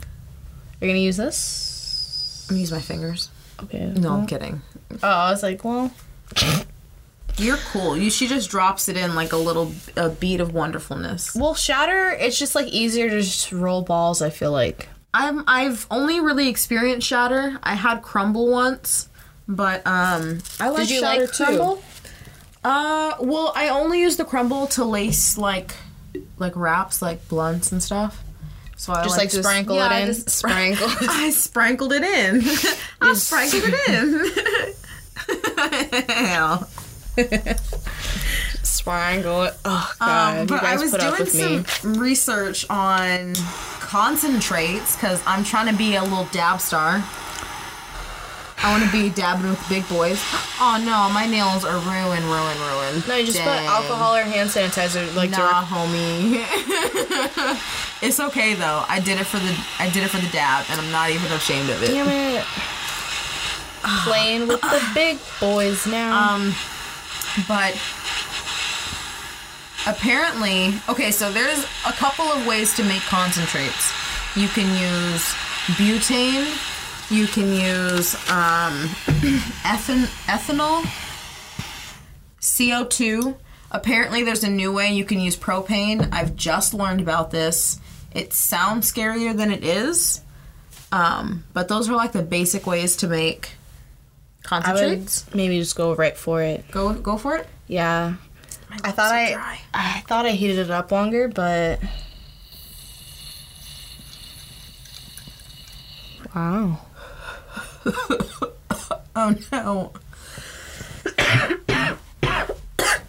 [0.82, 2.48] You're gonna use this?
[2.50, 3.30] I'm gonna use my fingers.
[3.64, 3.86] Okay.
[3.96, 4.62] No, I'm kidding.
[5.04, 5.92] Oh, I was like, well,
[7.38, 7.96] You're cool.
[7.96, 11.36] You she just drops it in like a little a bead of wonderfulness.
[11.36, 12.10] well, shatter.
[12.12, 14.22] It's just like easier to just roll balls.
[14.22, 14.90] I feel like.
[15.14, 17.60] I'm I've only really experienced shatter.
[17.64, 19.09] I had crumble once,
[19.50, 21.44] but um I like Did you shatter like too.
[21.46, 21.82] crumble?
[22.64, 25.74] Uh, well, I only use the crumble to lace like
[26.38, 28.22] like wraps, like blunts and stuff.
[28.78, 30.08] So I Just like to sprinkle yeah, it I in?
[30.08, 30.88] just Sprinkle.
[31.02, 32.42] I sprinkled it in.
[33.02, 34.22] I sprinkled it in.
[38.64, 39.54] Spangle it.
[39.66, 41.64] Oh god, Um, you but I was doing with me.
[41.66, 43.34] some research on
[43.80, 47.04] concentrates because I'm trying to be a little dab star.
[48.62, 50.20] I want to be dabbing with big boys.
[50.60, 53.08] Oh no, my nails are ruined, ruined, ruined.
[53.08, 56.44] No, you just put alcohol or hand sanitizer, like Nah, homie.
[58.02, 58.84] it's okay though.
[58.90, 61.32] I did it for the I did it for the dab, and I'm not even
[61.32, 61.88] ashamed of it.
[61.88, 62.44] Damn it.
[64.04, 66.34] Playing with the big boys now.
[66.36, 66.54] Um,
[67.48, 67.80] but
[69.88, 73.94] apparently, okay, so there's a couple of ways to make concentrates.
[74.36, 75.24] You can use
[75.80, 76.46] butane.
[77.10, 78.74] You can use um,
[79.66, 80.84] ethan- ethanol,
[82.40, 83.36] CO2.
[83.72, 86.08] Apparently, there's a new way you can use propane.
[86.12, 87.80] I've just learned about this.
[88.14, 90.22] It sounds scarier than it is.
[90.92, 93.52] Um, but those are like the basic ways to make
[94.52, 95.36] I would concentrates.
[95.36, 96.66] maybe just go right for it.
[96.72, 97.48] Go go for it.
[97.68, 98.16] Yeah.
[98.84, 99.60] I thought I dry.
[99.74, 101.80] I thought I heated it up longer, but
[106.36, 106.80] Wow.
[109.16, 109.92] Oh no.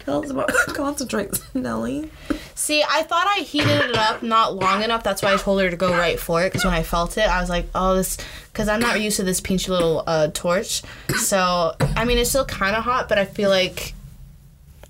[0.73, 2.11] Concentrates, Nelly.
[2.55, 5.03] See, I thought I heated it up not long enough.
[5.03, 6.51] That's why I told her to go right for it.
[6.51, 8.17] Because when I felt it, I was like, "Oh, this."
[8.51, 10.81] Because I'm not used to this pinchy little uh, torch.
[11.17, 13.93] So, I mean, it's still kind of hot, but I feel like,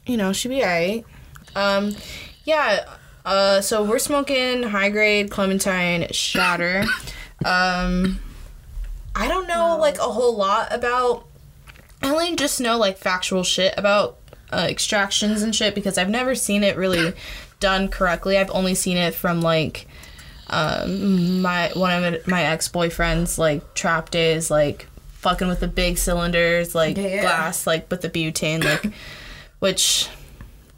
[0.07, 1.05] you know, should be alright.
[1.55, 1.95] Um,
[2.43, 2.85] yeah.
[3.23, 6.85] Uh, so we're smoking high grade Clementine Shatter.
[7.45, 8.19] Um,
[9.15, 11.25] I don't know like a whole lot about.
[12.01, 14.17] I only just know like factual shit about
[14.51, 17.13] uh, extractions and shit because I've never seen it really
[17.59, 18.37] done correctly.
[18.37, 19.87] I've only seen it from like
[20.47, 25.97] um, my one of my ex boyfriends like trap days, like fucking with the big
[25.97, 27.21] cylinders, like Yeah.
[27.21, 28.91] glass, like with the butane, like
[29.59, 30.09] which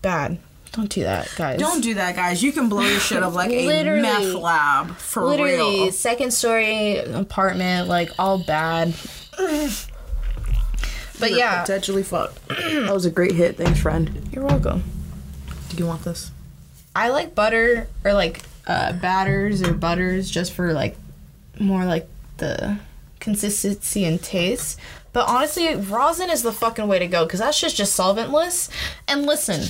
[0.02, 0.38] bad.
[0.74, 1.60] Don't do that, guys.
[1.60, 2.42] Don't do that, guys.
[2.42, 5.92] You can blow your shit up like a meth lab for literally real.
[5.92, 8.94] second story apartment, like all bad.
[11.20, 12.48] But yeah, potentially fucked.
[12.48, 13.56] that was a great hit.
[13.56, 14.30] Thanks, friend.
[14.32, 14.84] you're welcome.
[15.70, 16.32] Do you want this?
[16.96, 20.98] I like butter or like uh, batters or butters just for like
[21.60, 22.08] more like
[22.38, 22.80] the
[23.20, 24.80] consistency and taste.
[25.14, 28.70] But honestly, rosin is the fucking way to go because that's just just solventless.
[29.08, 29.62] And listen,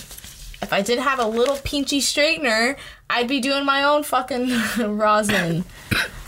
[0.64, 2.78] if I did have a little pinchy straightener,
[3.10, 4.50] I'd be doing my own fucking
[4.98, 5.64] rosin.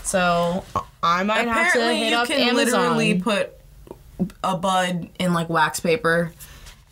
[0.04, 0.64] So
[1.02, 2.80] I might have to Apparently, hit you up can Amazon.
[2.80, 3.52] literally put
[4.44, 6.32] a bud in like wax paper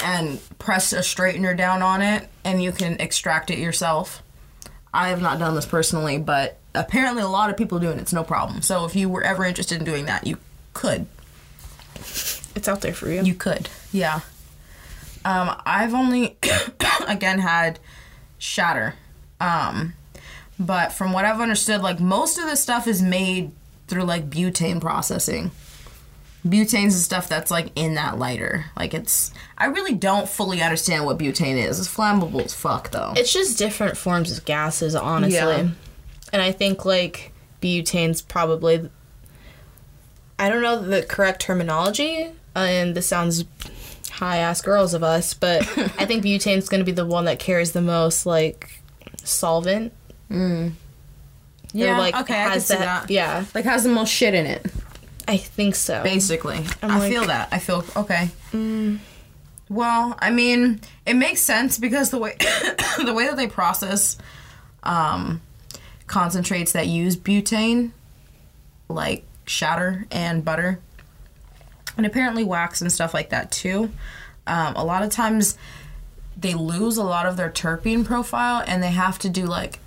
[0.00, 4.22] and press a straightener down on it, and you can extract it yourself.
[4.92, 7.98] I have not done this personally, but apparently a lot of people do it.
[7.98, 8.62] It's no problem.
[8.62, 10.38] So if you were ever interested in doing that, you
[10.72, 11.06] could.
[11.96, 13.22] it's out there for you.
[13.22, 13.68] You could.
[13.92, 14.20] Yeah.
[15.24, 16.36] Um, I've only
[17.08, 17.78] again had
[18.38, 18.94] shatter.
[19.40, 19.94] Um,
[20.58, 23.52] but from what I've understood, like most of the stuff is made
[23.88, 25.50] through like butane processing.
[26.46, 28.66] Butane's the stuff that's like in that lighter.
[28.76, 31.78] Like it's I really don't fully understand what butane is.
[31.78, 33.14] It's flammable as fuck though.
[33.16, 35.38] It's just different forms of gases, honestly.
[35.38, 35.68] Yeah.
[36.32, 38.90] And I think like butane's probably
[40.38, 43.44] I don't know the correct terminology, and this sounds
[44.14, 45.62] high ass girls of us, but
[45.98, 48.80] I think butane's going to be the one that carries the most like
[49.22, 49.92] solvent.
[50.30, 50.72] Or,
[51.72, 53.10] yeah, like okay, I can has see that- that.
[53.10, 54.66] Yeah, Like has the most shit in it.
[55.26, 56.02] I think so.
[56.02, 56.58] basically.
[56.82, 57.48] I'm I like- feel that.
[57.50, 58.28] I feel okay.
[59.70, 62.36] Well, I mean, it makes sense because the way
[63.04, 64.18] the way that they process
[64.82, 65.40] um,
[66.06, 67.90] concentrates that use butane,
[68.88, 70.80] like shatter and butter,
[71.96, 73.90] and apparently wax and stuff like that too.
[74.46, 75.56] um, a lot of times
[76.36, 79.78] they lose a lot of their terpene profile and they have to do like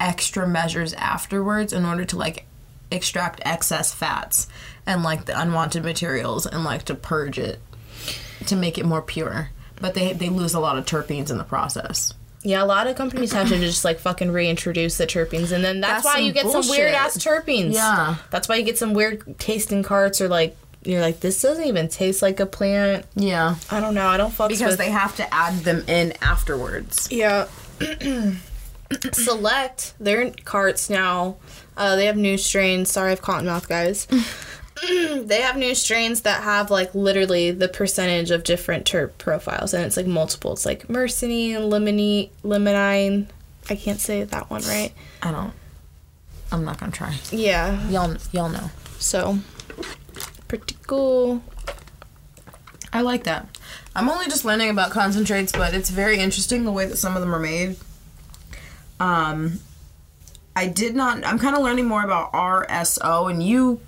[0.00, 2.46] extra measures afterwards in order to like
[2.90, 4.48] extract excess fats
[4.86, 7.60] and like the unwanted materials and like to purge it
[8.46, 9.50] to make it more pure.
[9.80, 12.14] But they they lose a lot of terpenes in the process.
[12.44, 15.80] Yeah, a lot of companies have to just like fucking reintroduce the terpenes, and then
[15.80, 17.74] that's, That's why you get some weird ass terpenes.
[17.74, 18.14] Yeah.
[18.30, 21.88] that's why you get some weird tasting carts, or like you're like, this doesn't even
[21.88, 23.04] taste like a plant.
[23.14, 23.56] Yeah.
[23.70, 24.06] I don't know.
[24.06, 24.78] I don't fuck Because with.
[24.78, 27.08] they have to add them in afterwards.
[27.10, 27.46] yeah.
[29.12, 31.36] Select their carts now.
[31.76, 32.90] Uh, they have new strains.
[32.90, 34.06] Sorry, I've cotton mouth, guys.
[34.88, 39.84] they have new strains that have like literally the percentage of different terp profiles, and
[39.84, 40.52] it's like multiple.
[40.52, 43.26] It's like mercenine, lemony, limonine.
[43.68, 44.92] I can't say that one right.
[45.22, 45.52] I don't
[46.50, 47.14] I'm not gonna try.
[47.30, 47.86] Yeah.
[47.90, 48.70] Y'all y'all know.
[48.98, 49.38] So
[50.48, 51.42] pretty cool.
[52.92, 53.46] I like that.
[53.94, 57.20] I'm only just learning about concentrates, but it's very interesting the way that some of
[57.20, 57.76] them are made.
[58.98, 59.60] Um,
[60.56, 61.24] I did not.
[61.24, 63.80] I'm kind of learning more about RSO, and you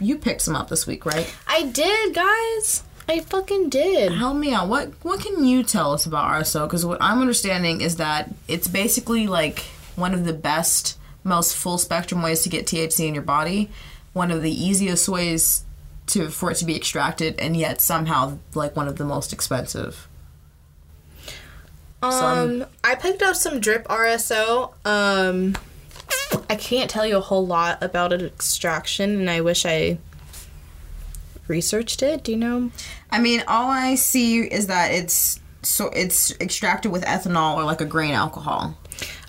[0.00, 1.32] you picked some up this week, right?
[1.46, 2.82] I did, guys.
[3.08, 4.12] I fucking did.
[4.12, 4.68] Help me out.
[4.68, 6.66] What what can you tell us about RSO?
[6.66, 9.60] Because what I'm understanding is that it's basically like
[9.96, 13.70] one of the best, most full spectrum ways to get THC in your body.
[14.12, 15.64] One of the easiest ways
[16.08, 20.08] to for it to be extracted, and yet somehow like one of the most expensive.
[22.02, 24.72] Um, I picked up some drip RSO.
[24.86, 25.56] Um,
[26.48, 29.98] I can't tell you a whole lot about an extraction, and I wish I
[31.48, 32.24] researched it.
[32.24, 32.70] Do you know?
[33.10, 37.80] I mean, all I see is that it's so it's extracted with ethanol or like
[37.80, 38.78] a grain alcohol,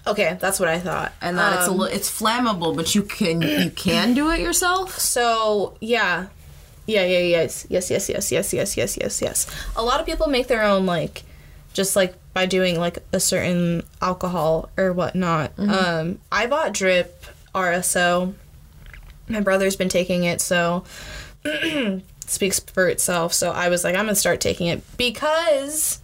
[0.08, 1.12] Okay, that's what I thought.
[1.22, 5.00] and that it's a li- it's flammable, but you can you can do it yourself.
[5.00, 6.28] So yeah,
[6.90, 9.48] yeah, yeah, yes, yes, yes, yes, yes, yes, yes, yes, yes.
[9.76, 11.24] A lot of people make their own like,
[11.74, 15.52] just like by doing like a certain alcohol or whatnot.
[15.58, 18.34] Um, I bought Drip RSO.
[19.28, 20.84] My brother's been taking it, so
[22.26, 23.34] speaks for itself.
[23.34, 26.00] So I was like, I'm gonna start taking it because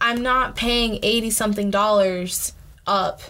[0.00, 2.52] I'm not paying eighty something dollars
[2.86, 3.20] up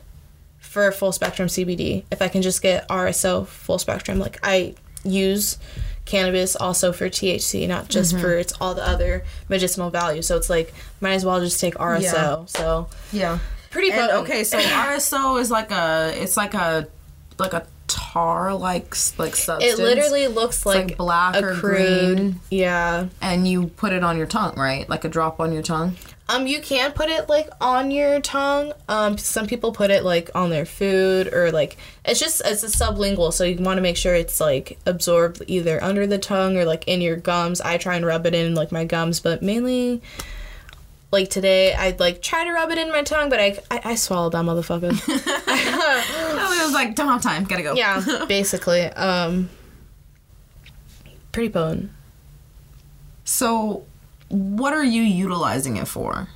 [0.58, 2.04] for full spectrum CBD.
[2.10, 4.74] If I can just get RSO full spectrum, like I
[5.04, 5.58] use
[6.08, 8.40] cannabis also for THC, not just for mm-hmm.
[8.40, 10.22] its all the other medicinal value.
[10.22, 12.02] So it's like might as well just take RSO.
[12.02, 12.44] Yeah.
[12.46, 13.38] So Yeah.
[13.70, 14.18] pretty And, potent.
[14.24, 16.88] okay, so RSO is like a it's like a
[17.38, 19.64] like a tar like like substance.
[19.64, 22.16] it literally looks like, like black a or crude.
[22.16, 22.40] green.
[22.50, 23.08] Yeah.
[23.20, 24.88] and you put it on your tongue, right?
[24.88, 25.96] Like a drop on your tongue.
[26.30, 28.74] Um, you can put it like on your tongue.
[28.88, 32.66] Um, some people put it like on their food or like it's just it's a
[32.66, 36.64] sublingual, so you want to make sure it's like absorbed either under the tongue or
[36.66, 37.60] like in your gums.
[37.62, 40.02] I try and rub it in like my gums, but mainly
[41.10, 43.94] like today I'd like try to rub it in my tongue, but I I, I
[43.94, 44.92] swallowed that motherfucker.
[45.48, 47.74] I was like don't have time, gotta go.
[47.74, 48.82] yeah, basically.
[48.82, 49.48] Um,
[51.32, 51.90] pretty bone.
[53.24, 53.84] So,
[54.28, 56.28] what are you utilizing it for?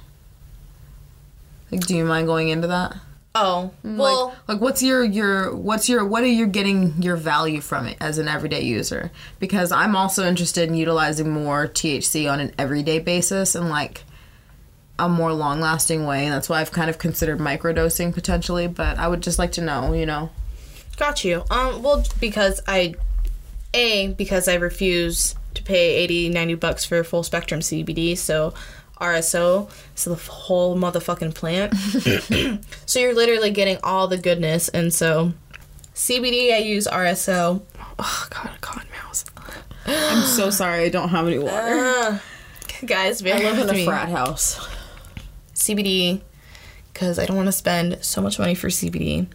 [1.71, 2.97] Like, do you mind going into that?
[3.35, 4.27] Oh well.
[4.27, 7.97] like, like what's your your what's your what are you getting your value from it
[7.99, 9.11] as an everyday user?
[9.39, 14.05] Because I'm also interested in utilizing more THC on an everyday basis and like
[14.99, 18.67] a more long lasting way, and that's why I've kind of considered microdosing potentially.
[18.67, 20.29] But I would just like to know, you know,
[20.97, 21.45] Got you.
[21.51, 22.95] Um, well, because I,
[23.75, 28.55] A, because I refuse to pay 80, 90 bucks for full spectrum CBD, so
[29.01, 31.75] RSO, so the whole motherfucking plant.
[32.87, 35.33] so you're literally getting all the goodness, and so
[35.95, 37.63] CBD, I use RSO.
[37.99, 39.25] Oh, God, cotton mouse.
[39.87, 42.21] I'm so sorry I don't have any water.
[42.85, 43.85] Guys, bear with me.
[43.85, 44.69] Frat house.
[45.55, 46.23] CBD
[46.93, 49.27] because I don't want to spend so much money for CBD.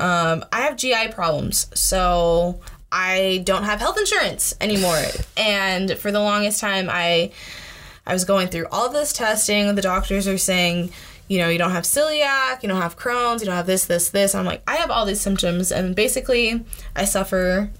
[0.00, 2.60] Um, I have GI problems, so
[2.94, 5.02] I don't have health insurance anymore.
[5.36, 7.32] And for the longest time, I
[8.06, 9.74] I was going through all this testing.
[9.74, 10.92] The doctors are saying,
[11.26, 14.10] you know, you don't have celiac, you don't have Crohn's, you don't have this, this,
[14.10, 14.32] this.
[14.32, 16.64] And I'm like, I have all these symptoms, and basically,
[16.94, 17.70] I suffer.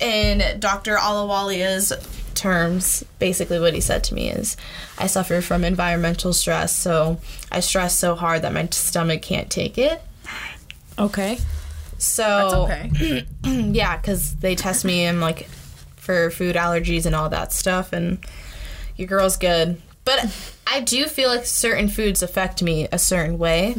[0.00, 0.94] In Dr.
[0.94, 1.92] Ahluwalia's
[2.34, 4.56] terms, basically what he said to me is,
[4.96, 7.18] I suffer from environmental stress, so
[7.50, 10.00] I stress so hard that my stomach can't take it.
[10.96, 11.38] Okay.
[11.98, 13.26] So Okay.
[13.44, 15.46] yeah, because they test me and like
[15.96, 18.18] for food allergies and all that stuff, and
[18.96, 19.80] your girl's good.
[20.04, 20.26] But
[20.66, 23.74] I do feel like certain foods affect me a certain way.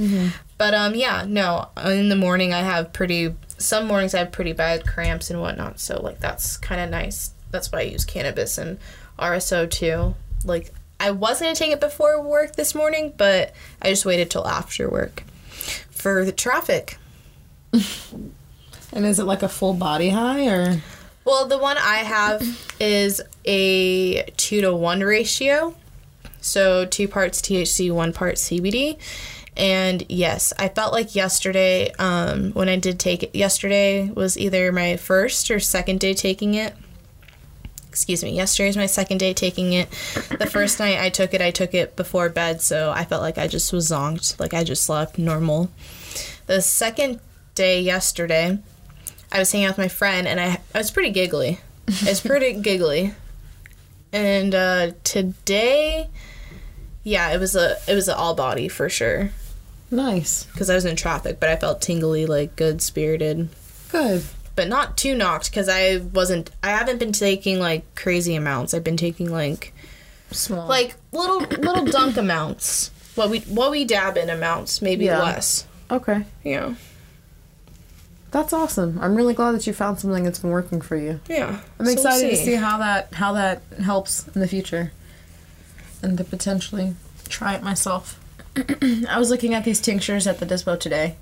[0.60, 1.70] But um, yeah, no.
[1.84, 3.34] In the morning, I have pretty.
[3.58, 5.80] Some mornings I have pretty bad cramps and whatnot.
[5.80, 7.32] So like that's kind of nice.
[7.52, 8.78] That's why I use cannabis and
[9.18, 10.16] RSO too.
[10.46, 14.48] Like I was gonna take it before work this morning, but I just waited till
[14.48, 15.24] after work
[15.90, 16.98] for the traffic.
[18.92, 20.82] And is it like a full body high or?
[21.26, 22.42] Well, the one I have
[22.80, 25.76] is a two to one ratio.
[26.42, 28.98] So two parts THC, one part CBD.
[29.56, 34.72] And yes, I felt like yesterday, um, when I did take it, yesterday was either
[34.72, 36.74] my first or second day taking it.
[37.90, 39.90] Excuse me, yesterday is my second day taking it.
[40.40, 43.38] The first night I took it, I took it before bed, so I felt like
[43.38, 45.70] I just was zonked, like I just slept normal.
[46.46, 47.20] The second
[47.60, 48.58] day yesterday,
[49.34, 51.60] I was hanging out with my friend and I, I was pretty giggly.
[52.06, 53.14] I was pretty giggly.
[54.14, 56.08] And uh, today,
[57.04, 59.32] yeah, it was a it was an all body for sure
[59.92, 60.46] Nice.
[60.46, 63.50] because I was in traffic, but I felt tingly, like good spirited,
[63.92, 64.24] Good.
[64.56, 66.50] but not too knocked because I wasn't.
[66.64, 68.74] I haven't been taking like crazy amounts.
[68.74, 69.74] I've been taking like
[70.32, 70.66] Small.
[70.68, 72.90] like little little dunk amounts.
[73.16, 75.22] What we what we dab in amounts, maybe Yeah.
[75.22, 75.68] less.
[75.92, 76.24] okay.
[76.44, 76.76] Yeah,
[78.32, 79.00] That's awesome.
[79.02, 81.20] I'm really glad that you found something that's been working for you.
[81.28, 81.62] yeah.
[81.80, 84.92] I'm So we'll excited to see how that how that helps in the future,
[86.04, 86.96] and to potentially
[87.28, 88.20] try it myself.
[88.56, 91.16] I was looking at these tinctures at the dispo today.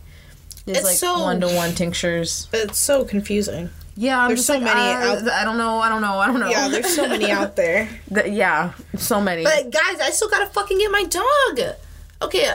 [0.65, 2.47] There's It's like so- one to one tinctures.
[2.51, 3.69] It's so confusing.
[3.99, 5.79] Yeah, I'm There's so like, many uh, out- I don't know.
[5.79, 6.19] I don't know.
[6.19, 6.49] I don't know.
[6.49, 7.89] Yeah, there's so many out there.
[8.11, 9.43] The- yeah, so many.
[9.43, 11.75] But guys, I still gotta fucking get my dog.
[12.21, 12.51] Okay,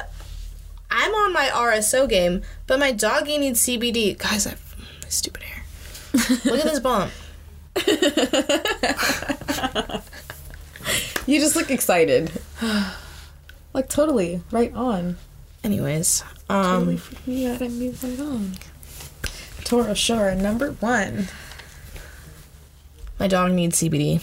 [0.95, 4.19] I'm on my RSO game, but my doggy needs CBD.
[4.19, 4.77] Guys, I have
[5.09, 5.65] stupid hair.
[6.45, 7.11] Look at this bump.
[11.27, 12.31] you just look excited.
[13.73, 15.17] like totally right on.
[15.65, 18.53] Anyways, um, You gotta be right on.
[19.65, 21.29] Toro Shore number one.
[23.19, 24.21] my dog needs CBD,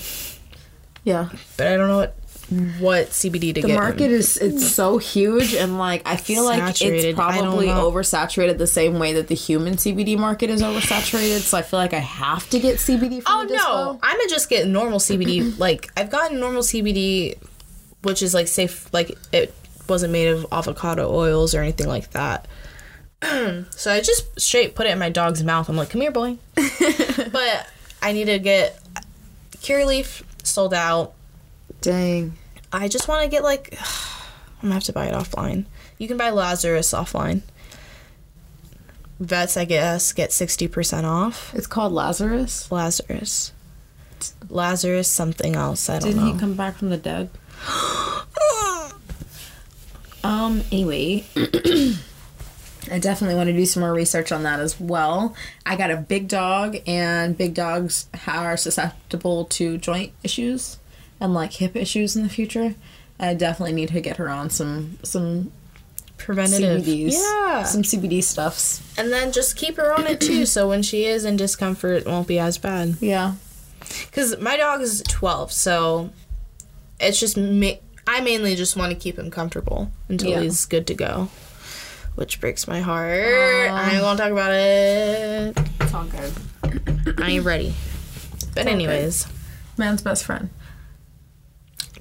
[1.06, 1.30] Yeah.
[1.58, 2.16] but I don't know what
[2.50, 3.68] what CBD to The get.
[3.68, 4.14] The market him.
[4.14, 9.14] is it's so huge and like I feel like it's probably oversaturated the same way
[9.14, 11.40] that the human CBD market is oversaturated.
[11.42, 14.00] So I feel like I have to get CBD from Oh the no.
[14.02, 15.58] I'm gonna just get normal CBD.
[15.60, 17.38] like I've gotten normal CBD,
[18.02, 18.92] which is like safe.
[18.94, 19.54] Like it
[19.88, 22.48] wasn't made of avocado oils or anything like that.
[23.22, 25.70] so I just straight put it in my dog's mouth.
[25.70, 26.38] I'm like, come here, boy.
[26.56, 27.68] but
[28.02, 28.80] I need to get
[29.58, 31.14] Curaleaf sold out.
[31.82, 32.34] Dang.
[32.72, 33.74] I just want to get like
[34.62, 35.66] I'm gonna have to buy it offline.
[35.98, 37.42] You can buy Lazarus offline.
[39.20, 41.54] Vets, I guess, get sixty percent off.
[41.54, 42.72] It's called Lazarus.
[42.72, 43.52] Lazarus.
[44.50, 45.90] Lazarus something else.
[45.90, 46.34] I don't Didn't know.
[46.34, 47.30] he come back from the dead?
[50.22, 51.24] Um, anyway.
[52.92, 55.34] I definitely want to do some more research on that as well.
[55.66, 60.78] I got a big dog, and big dogs are susceptible to joint issues
[61.20, 62.76] and like hip issues in the future.
[63.20, 65.52] I definitely need to get her on some some
[66.18, 66.84] Preventative.
[66.84, 67.64] CBDs, Yeah.
[67.64, 68.82] some CBD stuffs.
[68.98, 72.06] and then just keep her on it too, so when she is in discomfort, it
[72.08, 72.96] won't be as bad.
[73.00, 73.36] Yeah,
[73.80, 76.10] Because my dog is 12, so
[77.00, 80.42] it's just ma- I mainly just want to keep him comfortable until Yeah.
[80.42, 81.30] he's good to go.
[82.16, 83.14] Which breaks my heart.
[83.24, 85.58] I ain't gonna talk about it.
[85.80, 86.34] it's all good.
[87.22, 87.74] I ain't ready.
[88.56, 88.72] But okay.
[88.72, 89.26] anyways,
[89.78, 90.50] Man's best friend.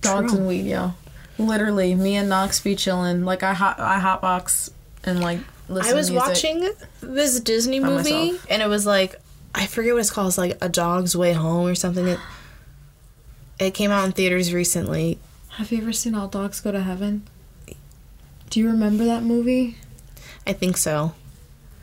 [0.01, 0.39] Dogs True.
[0.41, 0.95] and weed, yo.
[1.39, 3.25] Literally, me and Knox be chilling.
[3.25, 4.71] Like I hot, I hotbox
[5.05, 5.93] and like listen.
[5.93, 6.69] I was watching
[7.01, 8.47] this Disney movie, myself.
[8.51, 9.21] and it was like
[9.55, 10.29] I forget what it's called.
[10.29, 12.07] It's like A Dog's Way Home or something.
[12.07, 12.21] It,
[13.59, 15.19] it came out in theaters recently.
[15.51, 17.23] Have you ever seen All Dogs Go to Heaven?
[18.51, 19.77] Do you remember that movie?
[20.47, 21.15] I think so.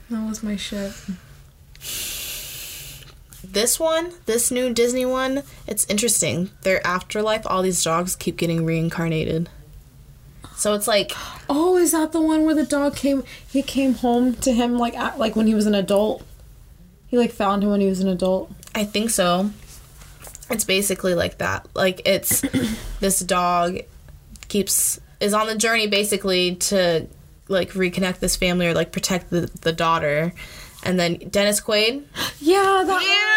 [0.09, 0.93] That was my shit.
[3.55, 6.49] This one, this new Disney one, it's interesting.
[6.63, 9.47] Their afterlife, all these dogs keep getting reincarnated.
[10.57, 11.13] So it's like
[11.47, 13.23] Oh, is that the one where the dog came?
[13.47, 16.21] He came home to him like at, like when he was an adult.
[17.07, 18.51] He like found him when he was an adult.
[18.75, 19.51] I think so.
[20.49, 21.65] It's basically like that.
[21.73, 22.41] Like it's
[22.99, 23.77] this dog
[24.49, 27.07] keeps is on the journey basically to
[27.47, 30.33] like reconnect this family or like protect the, the daughter.
[30.83, 32.03] And then Dennis Quaid.
[32.41, 33.01] Yeah, that.
[33.01, 33.34] Yeah!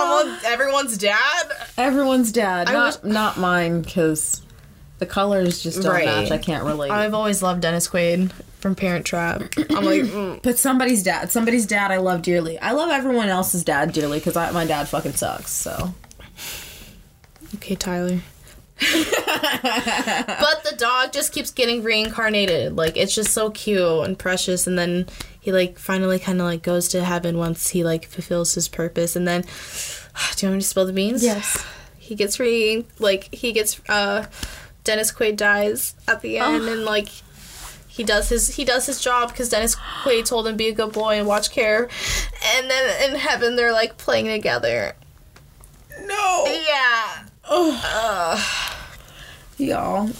[0.00, 1.52] Almost everyone's dad.
[1.76, 4.42] Everyone's dad, I not not mine, because
[4.98, 6.04] the colors just don't Right.
[6.04, 6.30] match.
[6.30, 6.90] I can't relate.
[6.90, 9.42] I've always loved Dennis Quaid from Parent Trap.
[9.70, 10.42] I'm like, mm.
[10.42, 12.58] But somebody's dad, somebody's dad, I love dearly.
[12.58, 15.52] I love everyone else's dad dearly because my dad fucking sucks.
[15.52, 15.94] So
[17.56, 18.20] okay, Tyler.
[18.80, 22.76] but the dog just keeps getting reincarnated.
[22.76, 24.66] Like it's just so cute and precious.
[24.66, 25.06] And then
[25.40, 29.16] he like finally kind of like goes to heaven once he like fulfills his purpose.
[29.16, 29.42] And then,
[30.36, 31.22] do you want me to spill the beans?
[31.24, 31.64] yes,
[31.98, 34.26] he gets re like he gets uh
[34.84, 37.08] Dennis Quaid dies at the end and like
[37.88, 40.92] he does his he does his job because Dennis Quaid told him be a good
[40.92, 41.88] boy and watch care,
[42.54, 44.94] and then in heaven they're like playing together.
[46.02, 46.44] No.
[46.46, 47.24] Yeah.
[47.48, 48.40] Ugh.
[49.58, 50.10] Y'all.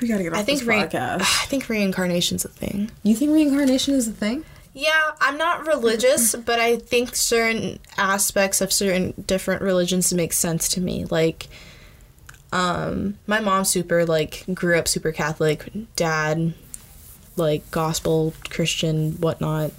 [0.00, 1.20] We gotta get off I think this re- podcast.
[1.20, 2.90] I think reincarnation's a thing.
[3.02, 4.44] You think reincarnation is a thing?
[4.74, 10.68] Yeah, I'm not religious, but I think certain aspects of certain different religions make sense
[10.70, 11.04] to me.
[11.06, 11.48] Like,
[12.52, 16.54] um, my mom super like grew up super Catholic, dad
[17.36, 19.72] like gospel Christian whatnot.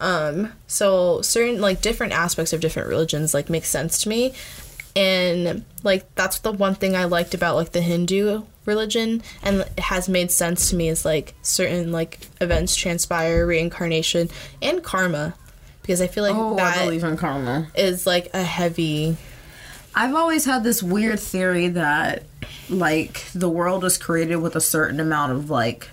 [0.00, 4.34] Um, so certain like different aspects of different religions like make sense to me,
[4.94, 9.78] and like that's the one thing I liked about like the Hindu religion and it
[9.78, 14.28] has made sense to me is like certain like events transpire reincarnation
[14.60, 15.34] and karma
[15.82, 17.68] because I feel like Oh, I that believe in karma.
[17.76, 19.16] is like a heavy
[19.94, 22.24] I've always had this weird theory that
[22.68, 25.88] like the world was created with a certain amount of like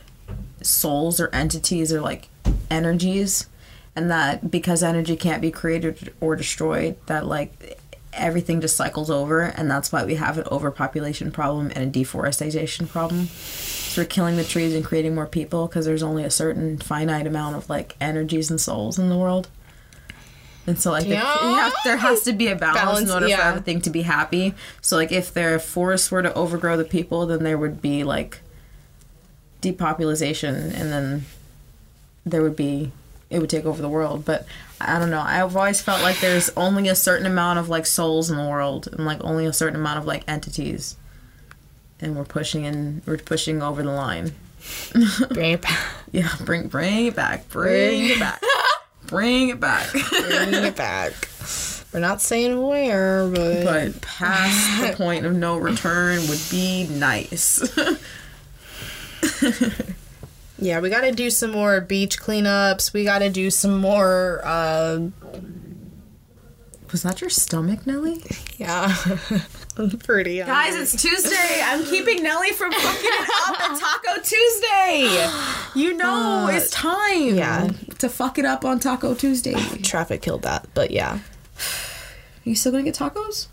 [0.61, 2.27] souls or entities or like
[2.69, 3.47] energies
[3.95, 7.79] and that because energy can't be created or destroyed that like
[8.15, 12.87] everything just cycles over and that's why we have an overpopulation problem and a deforestation
[12.87, 13.25] problem.
[13.27, 17.27] So we're killing the trees and creating more people because there's only a certain finite
[17.27, 19.47] amount of like energies and souls in the world.
[20.65, 21.49] And so like Yeah.
[21.49, 24.03] you have, there has to be a balance, Balance, in order for everything to be
[24.03, 24.53] happy.
[24.81, 28.39] So like if their forests were to overgrow the people then there would be like
[29.61, 31.25] depopulation and then
[32.25, 32.91] there would be
[33.33, 34.23] it would take over the world.
[34.23, 34.45] But
[34.79, 35.21] i don't know.
[35.21, 38.87] I've always felt like there's only a certain amount of like souls in the world
[38.91, 40.95] and like only a certain amount of like entities.
[41.99, 44.33] And we're pushing in we're pushing over the line.
[45.31, 45.87] Bring it back.
[46.11, 47.49] yeah bring bring it back.
[47.49, 48.41] Bring it back.
[49.07, 49.91] Bring it back.
[49.91, 51.13] Bring it back.
[51.91, 57.59] We're not saying where, but, but past the point of no return would be nice
[60.63, 62.93] yeah, we got to do some more beach cleanups.
[62.93, 64.41] We got to do some more.
[64.43, 65.09] Uh,
[66.91, 68.23] was that your stomach nelly
[68.57, 68.95] yeah,
[69.77, 70.37] I'm pretty.
[70.37, 71.61] Guys, it's Tuesday.
[71.63, 75.29] I'm keeping Nelly from fucking it up at Taco Tuesday.
[75.75, 77.35] You know, it's time.
[77.35, 77.69] yeah.
[77.97, 79.53] To fuck it up on Taco Tuesday.
[79.83, 81.15] traffic killed that, but yeah.
[81.15, 81.19] Are
[82.43, 83.47] you still gonna get tacos?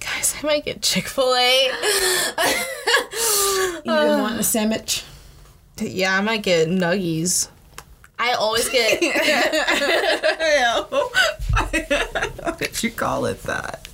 [0.00, 1.70] Guys, I might get Chick Fil A.
[3.76, 5.04] You didn't want a sandwich.
[5.78, 7.48] Yeah, I might get Nuggies.
[8.18, 9.00] I always get
[12.40, 13.88] Why did you call it that?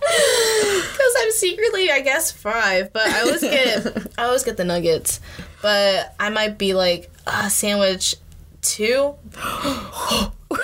[0.00, 2.92] because I'm secretly, I guess, five.
[2.92, 3.86] But I always get,
[4.18, 5.20] I always get the nuggets.
[5.62, 8.16] But I might be like a sandwich
[8.62, 9.14] two,
[10.50, 10.60] and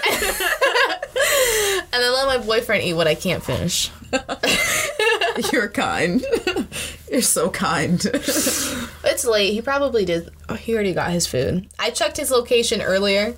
[1.92, 3.90] then let my boyfriend eat what I can't finish.
[5.52, 6.24] You're kind.
[7.10, 8.00] You're so kind.
[8.04, 9.52] It's late.
[9.52, 10.30] He probably did.
[10.48, 11.68] Oh, he already got his food.
[11.78, 13.36] I checked his location earlier.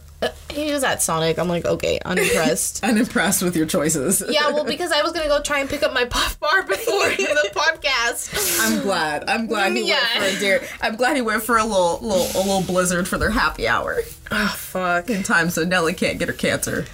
[0.67, 1.39] He was at Sonic.
[1.39, 2.83] I'm like, okay, unimpressed.
[2.85, 4.23] Unimpressed with your choices.
[4.29, 7.09] yeah, well, because I was gonna go try and pick up my puff bar before
[7.09, 8.59] the podcast.
[8.61, 9.25] I'm glad.
[9.29, 9.97] I'm glad he Yeah.
[10.19, 10.63] went for a dare.
[10.81, 13.99] I'm glad he went for a little, little, a little blizzard for their happy hour
[14.31, 15.09] Oh fuck.
[15.11, 16.87] in time so Nelly can't get her cancer.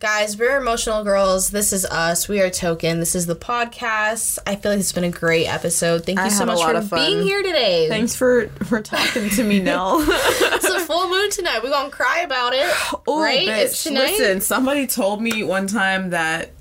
[0.00, 1.50] Guys, we're emotional girls.
[1.50, 2.26] This is us.
[2.26, 3.00] We are Token.
[3.00, 4.38] This is the podcast.
[4.46, 6.06] I feel like it's been a great episode.
[6.06, 7.86] Thank you I so much for being here today.
[7.86, 9.98] Thanks for for talking to me, Nell.
[10.00, 11.62] It's a full moon tonight.
[11.62, 12.64] We're gonna cry about it.
[13.06, 13.46] Oh, right?
[13.46, 13.92] bitch.
[13.92, 16.52] Listen, somebody told me one time that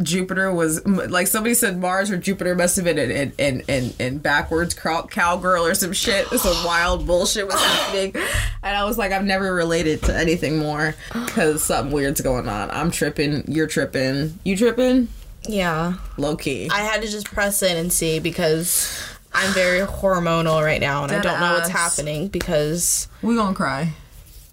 [0.00, 3.94] Jupiter was like somebody said Mars or Jupiter must have been in in in, in,
[3.98, 6.26] in backwards cow, cowgirl or some shit.
[6.28, 8.14] Some wild bullshit was happening,
[8.62, 12.70] and I was like, I've never related to anything more because something weird's going on.
[12.70, 13.44] I'm tripping.
[13.50, 14.38] You're tripping.
[14.44, 15.08] You tripping?
[15.48, 15.94] yeah.
[16.16, 16.68] Low key.
[16.72, 18.96] I had to just press in and see because
[19.32, 23.94] I'm very hormonal right now and I don't know what's happening because we gonna cry.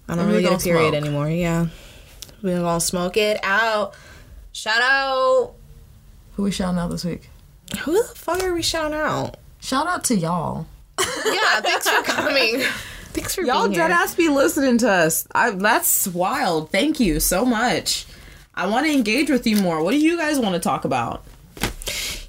[0.08, 1.02] I don't We really get a period smoke.
[1.02, 1.28] anymore.
[1.30, 1.66] Yeah.
[2.42, 3.94] We're gonna smoke it out.
[4.56, 5.52] Shout out.
[6.32, 7.28] Who we shouting out this week?
[7.80, 9.36] Who the fuck are we shouting out?
[9.60, 10.66] Shout out to y'all.
[10.98, 12.62] Yeah, thanks for coming.
[13.12, 13.88] Thanks for Y'all being here.
[13.88, 15.28] dead ass be listening to us.
[15.34, 16.70] I, that's wild.
[16.70, 18.06] Thank you so much.
[18.54, 19.82] I want to engage with you more.
[19.82, 21.22] What do you guys want to talk about?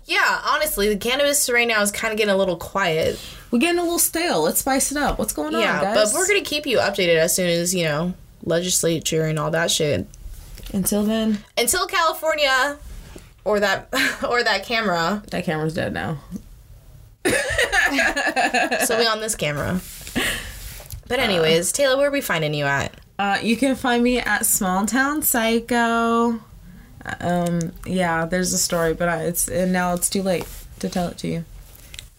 [0.06, 3.20] Yeah, honestly, the cannabis right now is kind of getting a little quiet.
[3.52, 4.42] We're getting a little stale.
[4.42, 5.18] Let's spice it up.
[5.18, 6.12] What's going on, yeah, guys?
[6.12, 8.14] but we're gonna keep you updated as soon as you know
[8.44, 10.08] legislature and all that shit.
[10.74, 12.78] Until then, Until California,
[13.46, 13.88] or that
[14.28, 15.24] or that camera.
[15.32, 16.18] that camera's dead now.
[18.86, 19.80] so we on this camera.
[21.08, 22.94] But anyways, Taylor, where are we finding you at?
[23.20, 26.40] Uh, you can find me at Small Town Psycho.
[27.22, 30.46] Um, yeah, there's a story, but I, it's and now it's too late
[30.80, 31.46] to tell it to you.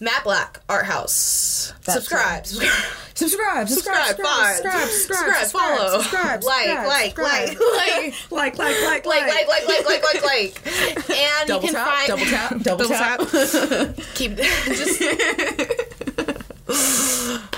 [0.01, 1.73] MATTEBLACK Art House.
[1.81, 2.45] Subscribe.
[2.45, 2.71] subscribe.
[3.15, 5.99] Subscribe, Subscribe, subscribe, subscribe, follow.
[6.01, 7.49] subscribe, Like, like, subscribe.
[8.31, 11.09] like, like, like, like, Like, like, like, like, like, like, like.
[11.09, 13.19] And Double you can tap, find double tap, double, tap.
[14.15, 15.01] keep just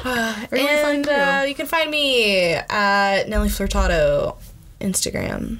[0.04, 4.38] Where do we and uh, you can find me at Nelly Flirtado
[4.80, 5.60] Instagram.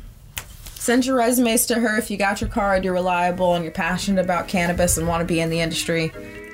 [0.74, 4.24] Send your resumes to her if you got your card, you're reliable, and you're passionate
[4.26, 6.12] about cannabis and want to be in the industry,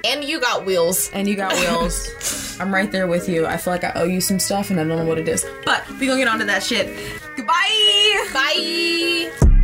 [0.08, 1.10] And you got wheels.
[1.14, 2.58] and you got wheels.
[2.60, 3.46] I'm right there with you.
[3.46, 5.46] I feel like I owe you some stuff, and I don't know what it is.
[5.66, 6.88] But we gonna get onto that shit.
[7.36, 8.28] Goodbye.
[8.34, 9.57] Bye.